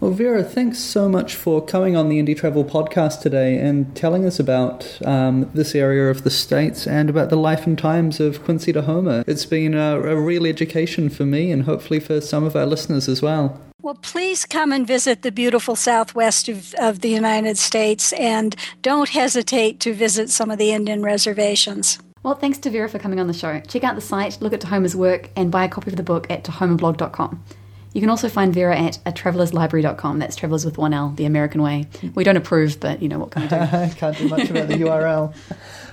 Well, 0.00 0.12
Vera, 0.12 0.44
thanks 0.44 0.78
so 0.78 1.08
much 1.08 1.34
for 1.34 1.60
coming 1.60 1.96
on 1.96 2.08
the 2.08 2.22
Indie 2.22 2.36
Travel 2.36 2.64
podcast 2.64 3.20
today 3.20 3.58
and 3.58 3.96
telling 3.96 4.24
us 4.24 4.38
about 4.38 5.04
um, 5.04 5.50
this 5.54 5.74
area 5.74 6.08
of 6.08 6.22
the 6.22 6.30
States 6.30 6.86
and 6.86 7.10
about 7.10 7.30
the 7.30 7.36
life 7.36 7.66
and 7.66 7.76
times 7.76 8.20
of 8.20 8.44
Quincy 8.44 8.72
Tahoma. 8.72 9.24
It's 9.26 9.44
been 9.44 9.74
a, 9.74 10.00
a 10.00 10.14
real 10.14 10.46
education 10.46 11.08
for 11.08 11.26
me 11.26 11.50
and 11.50 11.64
hopefully 11.64 11.98
for 11.98 12.20
some 12.20 12.44
of 12.44 12.54
our 12.54 12.64
listeners 12.64 13.08
as 13.08 13.22
well. 13.22 13.60
Well, 13.82 13.96
please 13.96 14.44
come 14.44 14.70
and 14.70 14.86
visit 14.86 15.22
the 15.22 15.32
beautiful 15.32 15.74
southwest 15.74 16.48
of, 16.48 16.74
of 16.74 17.00
the 17.00 17.10
United 17.10 17.58
States 17.58 18.12
and 18.12 18.54
don't 18.82 19.08
hesitate 19.08 19.80
to 19.80 19.92
visit 19.92 20.30
some 20.30 20.48
of 20.48 20.58
the 20.58 20.70
Indian 20.70 21.02
reservations. 21.02 21.98
Well, 22.22 22.36
thanks 22.36 22.58
to 22.58 22.70
Vera 22.70 22.88
for 22.88 23.00
coming 23.00 23.18
on 23.18 23.26
the 23.26 23.32
show. 23.32 23.60
Check 23.66 23.82
out 23.82 23.96
the 23.96 24.00
site, 24.00 24.40
look 24.40 24.52
at 24.52 24.60
Tahoma's 24.60 24.94
work, 24.94 25.30
and 25.34 25.50
buy 25.50 25.64
a 25.64 25.68
copy 25.68 25.90
of 25.90 25.96
the 25.96 26.04
book 26.04 26.30
at 26.30 26.44
tahomablog.com. 26.44 27.42
You 27.92 28.00
can 28.00 28.10
also 28.10 28.28
find 28.28 28.52
Vera 28.52 28.78
at, 28.78 28.98
at 29.06 29.16
travelerslibrary.com. 29.16 30.18
That's 30.18 30.36
Travelers 30.36 30.64
with 30.64 30.78
one 30.78 30.92
L, 30.92 31.10
the 31.10 31.24
American 31.24 31.62
way. 31.62 31.86
We 32.14 32.24
don't 32.24 32.36
approve, 32.36 32.78
but 32.80 33.02
you 33.02 33.08
know 33.08 33.18
what 33.18 33.30
can 33.30 33.42
we 33.42 33.48
do? 33.48 33.94
Can't 33.96 34.16
do 34.16 34.28
much 34.28 34.50
about 34.50 34.68
the 34.68 34.74
URL. 34.74 35.34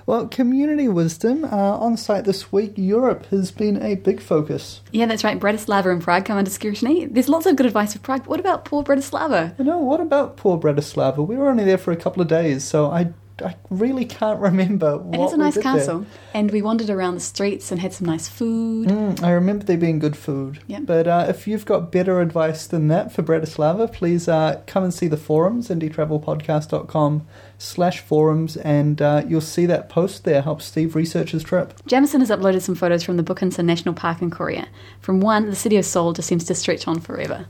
Well, 0.05 0.27
community 0.27 0.87
wisdom 0.87 1.45
uh, 1.45 1.47
on 1.47 1.97
site 1.97 2.25
this 2.25 2.51
week. 2.51 2.73
Europe 2.75 3.25
has 3.27 3.49
been 3.49 3.81
a 3.81 3.95
big 3.95 4.21
focus. 4.21 4.81
Yeah, 4.91 5.07
that's 5.07 5.23
right. 5.23 5.39
Bratislava 5.39 5.91
and 5.91 6.01
Prague 6.01 6.25
come 6.25 6.37
under 6.37 6.51
scrutiny. 6.51 7.05
There's 7.05 7.27
lots 7.27 7.47
of 7.47 7.55
good 7.55 7.65
advice 7.65 7.93
for 7.93 7.99
Prague. 7.99 8.21
But 8.21 8.29
what 8.29 8.39
about 8.39 8.65
poor 8.65 8.83
Bratislava? 8.83 9.57
You 9.57 9.65
know, 9.65 9.79
what 9.79 9.99
about 9.99 10.37
poor 10.37 10.59
Bratislava? 10.59 11.25
We 11.25 11.35
were 11.37 11.49
only 11.49 11.63
there 11.63 11.79
for 11.79 11.91
a 11.91 11.95
couple 11.95 12.21
of 12.21 12.27
days, 12.27 12.63
so 12.63 12.91
I 12.91 13.13
I 13.43 13.55
really 13.69 14.05
can't 14.05 14.39
remember 14.39 14.97
what 14.97 15.19
It 15.19 15.23
is 15.23 15.33
a 15.33 15.37
nice 15.37 15.57
castle, 15.57 15.99
there. 15.99 16.07
and 16.33 16.51
we 16.51 16.61
wandered 16.61 16.89
around 16.89 17.15
the 17.15 17.19
streets 17.19 17.69
and 17.71 17.81
had 17.81 17.91
some 17.91 18.07
nice 18.07 18.29
food. 18.29 18.87
Mm, 18.87 19.21
I 19.23 19.31
remember 19.31 19.65
there 19.65 19.77
being 19.77 19.99
good 19.99 20.15
food. 20.15 20.59
Yeah. 20.67 20.79
But 20.79 21.07
uh, 21.07 21.25
if 21.27 21.45
you've 21.45 21.65
got 21.65 21.91
better 21.91 22.21
advice 22.21 22.65
than 22.65 22.87
that 22.87 23.11
for 23.11 23.23
Bratislava, 23.23 23.91
please 23.91 24.29
uh, 24.29 24.61
come 24.67 24.85
and 24.85 24.93
see 24.93 25.07
the 25.07 25.17
forums, 25.17 25.67
indietravelpodcast.com 25.67 27.27
slash 27.57 27.99
forums, 27.99 28.57
and 28.57 29.01
uh, 29.01 29.23
you'll 29.27 29.41
see 29.41 29.65
that 29.65 29.89
post 29.89 30.23
there. 30.23 30.41
Help 30.41 30.61
Steve 30.61 30.95
research 30.95 31.31
his 31.31 31.43
trip. 31.43 31.73
Jamison 31.87 32.21
has 32.21 32.29
uploaded 32.29 32.61
some 32.61 32.75
photos 32.75 33.03
from 33.03 33.17
the 33.17 33.23
Bukhansan 33.23 33.65
National 33.65 33.93
Park 33.93 34.21
in 34.21 34.29
Korea. 34.31 34.67
From 35.01 35.19
one, 35.19 35.49
the 35.49 35.55
city 35.55 35.77
of 35.77 35.85
Seoul 35.85 36.13
just 36.13 36.27
seems 36.27 36.45
to 36.45 36.55
stretch 36.55 36.87
on 36.87 36.99
forever. 36.99 37.47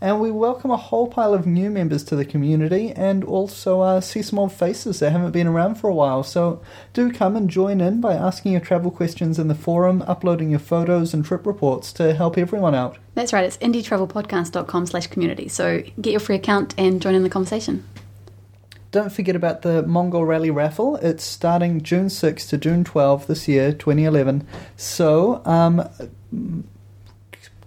And 0.00 0.20
we 0.20 0.30
welcome 0.30 0.70
a 0.70 0.76
whole 0.76 1.08
pile 1.08 1.32
of 1.32 1.46
new 1.46 1.70
members 1.70 2.04
to 2.04 2.16
the 2.16 2.24
community 2.24 2.92
and 2.92 3.24
also 3.24 3.80
uh, 3.80 4.00
see 4.02 4.20
some 4.20 4.38
old 4.38 4.52
faces 4.52 5.00
that 5.00 5.10
haven't 5.10 5.30
been 5.30 5.46
around 5.46 5.76
for 5.76 5.88
a 5.88 5.94
while. 5.94 6.22
So 6.22 6.60
do 6.92 7.10
come 7.10 7.34
and 7.34 7.48
join 7.48 7.80
in 7.80 8.00
by 8.02 8.12
asking 8.12 8.52
your 8.52 8.60
travel 8.60 8.90
questions 8.90 9.38
in 9.38 9.48
the 9.48 9.54
forum, 9.54 10.02
uploading 10.06 10.50
your 10.50 10.58
photos 10.58 11.14
and 11.14 11.24
trip 11.24 11.46
reports 11.46 11.92
to 11.94 12.14
help 12.14 12.36
everyone 12.36 12.74
out. 12.74 12.98
That's 13.14 13.32
right, 13.32 13.44
it's 13.44 13.56
indietravelpodcast.com 13.58 14.86
slash 14.86 15.06
community. 15.06 15.48
So 15.48 15.82
get 16.00 16.10
your 16.10 16.20
free 16.20 16.36
account 16.36 16.74
and 16.76 17.00
join 17.00 17.14
in 17.14 17.22
the 17.22 17.30
conversation. 17.30 17.84
Don't 18.92 19.12
forget 19.12 19.34
about 19.34 19.62
the 19.62 19.82
Mongol 19.82 20.24
Rally 20.24 20.50
raffle. 20.50 20.96
It's 20.96 21.24
starting 21.24 21.82
June 21.82 22.08
6 22.08 22.46
to 22.46 22.58
June 22.58 22.84
12 22.84 23.26
this 23.26 23.48
year, 23.48 23.72
2011. 23.72 24.46
So, 24.76 25.42
um, 25.44 25.88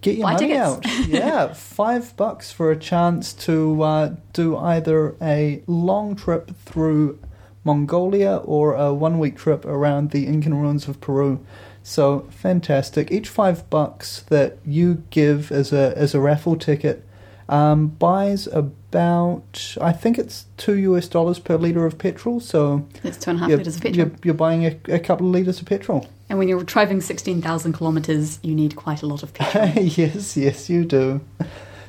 get 0.01 0.15
your 0.15 0.25
Buy 0.25 0.33
money 0.33 0.47
tickets. 0.47 0.61
out. 0.61 0.85
yeah, 1.07 1.53
five 1.53 2.15
bucks 2.17 2.51
for 2.51 2.71
a 2.71 2.77
chance 2.77 3.33
to 3.33 3.81
uh, 3.81 4.15
do 4.33 4.57
either 4.57 5.15
a 5.21 5.63
long 5.67 6.15
trip 6.15 6.51
through 6.65 7.19
Mongolia 7.63 8.37
or 8.37 8.73
a 8.73 8.93
one 8.93 9.19
week 9.19 9.37
trip 9.37 9.65
around 9.65 10.11
the 10.11 10.25
Incan 10.27 10.55
ruins 10.55 10.87
of 10.87 11.01
Peru. 11.01 11.45
So 11.83 12.27
fantastic! 12.29 13.11
Each 13.11 13.29
five 13.29 13.69
bucks 13.69 14.21
that 14.29 14.57
you 14.65 15.03
give 15.09 15.51
as 15.51 15.71
a 15.73 15.93
as 15.97 16.13
a 16.13 16.19
raffle 16.19 16.55
ticket 16.55 17.03
um, 17.49 17.87
buys 17.87 18.47
about 18.47 19.75
I 19.81 19.91
think 19.91 20.17
it's 20.17 20.45
two 20.55 20.75
US 20.75 21.07
dollars 21.07 21.39
per 21.39 21.57
liter 21.57 21.85
of 21.85 21.97
petrol. 21.97 22.39
So 22.39 22.87
That's 23.03 23.17
two 23.17 23.31
and 23.31 23.39
a 23.39 23.41
half 23.41 23.49
litres 23.49 23.75
of 23.75 23.81
petrol. 23.81 24.07
You're, 24.07 24.15
you're 24.23 24.33
buying 24.35 24.65
a, 24.65 24.79
a 24.87 24.99
couple 24.99 25.27
of 25.27 25.33
liters 25.33 25.59
of 25.59 25.65
petrol. 25.65 26.07
And 26.29 26.37
when 26.37 26.47
you're 26.47 26.63
driving 26.63 27.01
16,000 27.01 27.73
kilometres, 27.73 28.39
you 28.43 28.53
need 28.53 28.75
quite 28.75 29.01
a 29.01 29.07
lot 29.07 29.23
of 29.23 29.33
petrol. 29.33 29.67
yes, 29.83 30.37
yes, 30.37 30.69
you 30.69 30.85
do. 30.85 31.21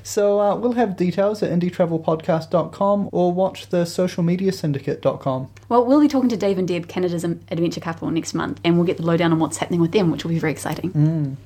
So 0.03 0.41
uh, 0.41 0.57
we'll 0.57 0.73
have 0.73 0.97
details 0.97 1.43
at 1.43 1.51
indietravelpodcast.com 1.51 3.11
or 3.13 3.33
watch 3.35 3.67
the 3.67 3.85
socialmediasyndicate.com. 3.85 5.51
well, 5.69 5.85
we'll 5.85 6.01
be 6.01 6.09
talking 6.09 6.31
to 6.31 6.39
Dave 6.39 6.57
and 6.57 6.67
Deb, 6.67 6.89
Canada's 6.89 7.23
adventure 7.23 7.81
couple, 7.81 8.11
next 8.11 8.33
month, 8.33 8.61
and 8.65 8.77
we'll 8.77 8.87
get 8.87 8.97
the 8.97 9.05
lowdown 9.05 9.31
on 9.31 9.39
what's 9.39 9.59
happening 9.59 9.81
with 9.81 9.93
them, 9.93 10.11
which 10.11 10.25
will 10.25 10.31
be 10.31 10.39
very 10.39 10.53
exciting. 10.53 11.37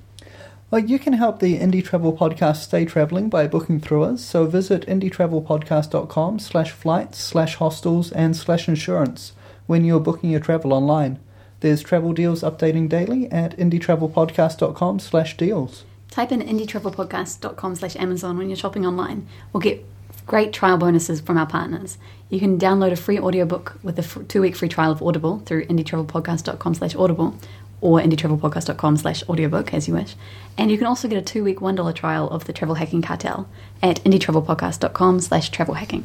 Well, 0.70 0.82
you 0.82 0.98
can 0.98 1.12
help 1.12 1.38
the 1.38 1.58
Indie 1.58 1.84
Travel 1.84 2.16
Podcast 2.16 2.56
stay 2.56 2.84
travelling 2.84 3.28
by 3.28 3.46
booking 3.46 3.80
through 3.80 4.04
us. 4.04 4.24
So 4.24 4.46
visit 4.46 4.86
indietravelpodcast.com 4.86 6.38
slash 6.38 6.72
flights 6.72 7.18
slash 7.18 7.56
hostels 7.56 8.10
and 8.10 8.36
slash 8.36 8.66
insurance 8.66 9.32
when 9.66 9.84
you're 9.84 10.00
booking 10.00 10.30
your 10.30 10.40
travel 10.40 10.72
online. 10.72 11.20
There's 11.60 11.82
travel 11.82 12.12
deals 12.12 12.42
updating 12.42 12.88
daily 12.88 13.30
at 13.30 13.56
indietravelpodcast.com 13.56 14.98
slash 14.98 15.36
deals. 15.36 15.84
Type 16.10 16.32
in 16.32 16.40
indietravelpodcast.com 16.40 17.74
slash 17.76 17.96
Amazon 17.96 18.38
when 18.38 18.48
you're 18.48 18.56
shopping 18.56 18.86
online. 18.86 19.26
We'll 19.52 19.60
get 19.60 19.84
great 20.26 20.52
trial 20.52 20.78
bonuses 20.78 21.20
from 21.20 21.38
our 21.38 21.46
partners. 21.46 21.98
You 22.30 22.40
can 22.40 22.58
download 22.58 22.92
a 22.92 22.96
free 22.96 23.18
audiobook 23.18 23.78
with 23.82 23.98
a 23.98 24.24
two-week 24.24 24.56
free 24.56 24.68
trial 24.68 24.92
of 24.92 25.02
Audible 25.02 25.40
through 25.40 25.66
indietravelpodcast.com 25.66 26.74
slash 26.74 26.94
audible 26.94 27.36
or 27.80 28.00
indietravelpodcast.com 28.00 28.96
slash 28.96 29.22
audiobook, 29.28 29.74
as 29.74 29.88
you 29.88 29.94
wish. 29.94 30.16
And 30.56 30.70
you 30.70 30.78
can 30.78 30.86
also 30.86 31.08
get 31.08 31.18
a 31.18 31.22
two-week 31.22 31.58
$1 31.58 31.94
trial 31.94 32.28
of 32.30 32.44
the 32.44 32.52
Travel 32.52 32.76
Hacking 32.76 33.02
Cartel 33.02 33.48
at 33.82 34.02
indietravelpodcast.com 34.04 35.20
slash 35.20 35.50
travel 35.50 35.74
hacking. 35.74 36.04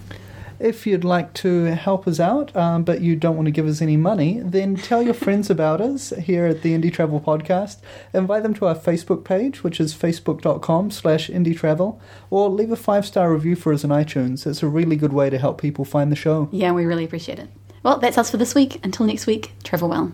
If 0.60 0.86
you'd 0.86 1.06
like 1.06 1.34
to 1.36 1.66
help 1.76 2.06
us 2.06 2.20
out, 2.20 2.54
um, 2.54 2.84
but 2.84 3.00
you 3.00 3.16
don't 3.16 3.38
want 3.38 3.46
to 3.46 3.52
give 3.52 3.66
us 3.66 3.82
any 3.82 3.96
money, 3.96 4.42
then 4.44 4.76
tell 4.76 5.02
your 5.02 5.14
friends 5.14 5.50
about 5.50 5.80
us 5.80 6.10
here 6.10 6.48
at 6.48 6.64
the 6.64 6.78
Indie 6.78 6.92
Travel 6.92 7.22
Podcast. 7.22 7.78
Invite 8.14 8.44
them 8.44 8.54
to 8.56 8.66
our 8.66 8.76
Facebook 8.76 9.24
page, 9.24 9.64
which 9.64 9.80
is 9.80 9.94
facebook.com 9.94 10.92
slash 10.92 11.30
indie 11.30 11.58
travel, 11.58 12.02
or 12.30 12.50
leave 12.50 12.72
a 12.72 12.76
five-star 12.76 13.32
review 13.32 13.56
for 13.56 13.72
us 13.72 13.86
on 13.86 13.90
iTunes. 13.92 14.46
It's 14.46 14.62
a 14.62 14.68
really 14.68 14.98
good 14.98 15.14
way 15.14 15.30
to 15.30 15.38
help 15.38 15.62
people 15.62 15.86
find 15.86 16.12
the 16.12 16.18
show. 16.18 16.50
Yeah, 16.52 16.74
we 16.74 16.86
really 16.86 17.06
appreciate 17.06 17.40
it. 17.40 17.48
Well, 17.82 18.00
that's 18.00 18.18
us 18.18 18.30
for 18.30 18.36
this 18.36 18.54
week. 18.54 18.84
Until 18.84 19.06
next 19.06 19.28
week, 19.28 19.54
travel 19.64 19.88
well. 19.88 20.12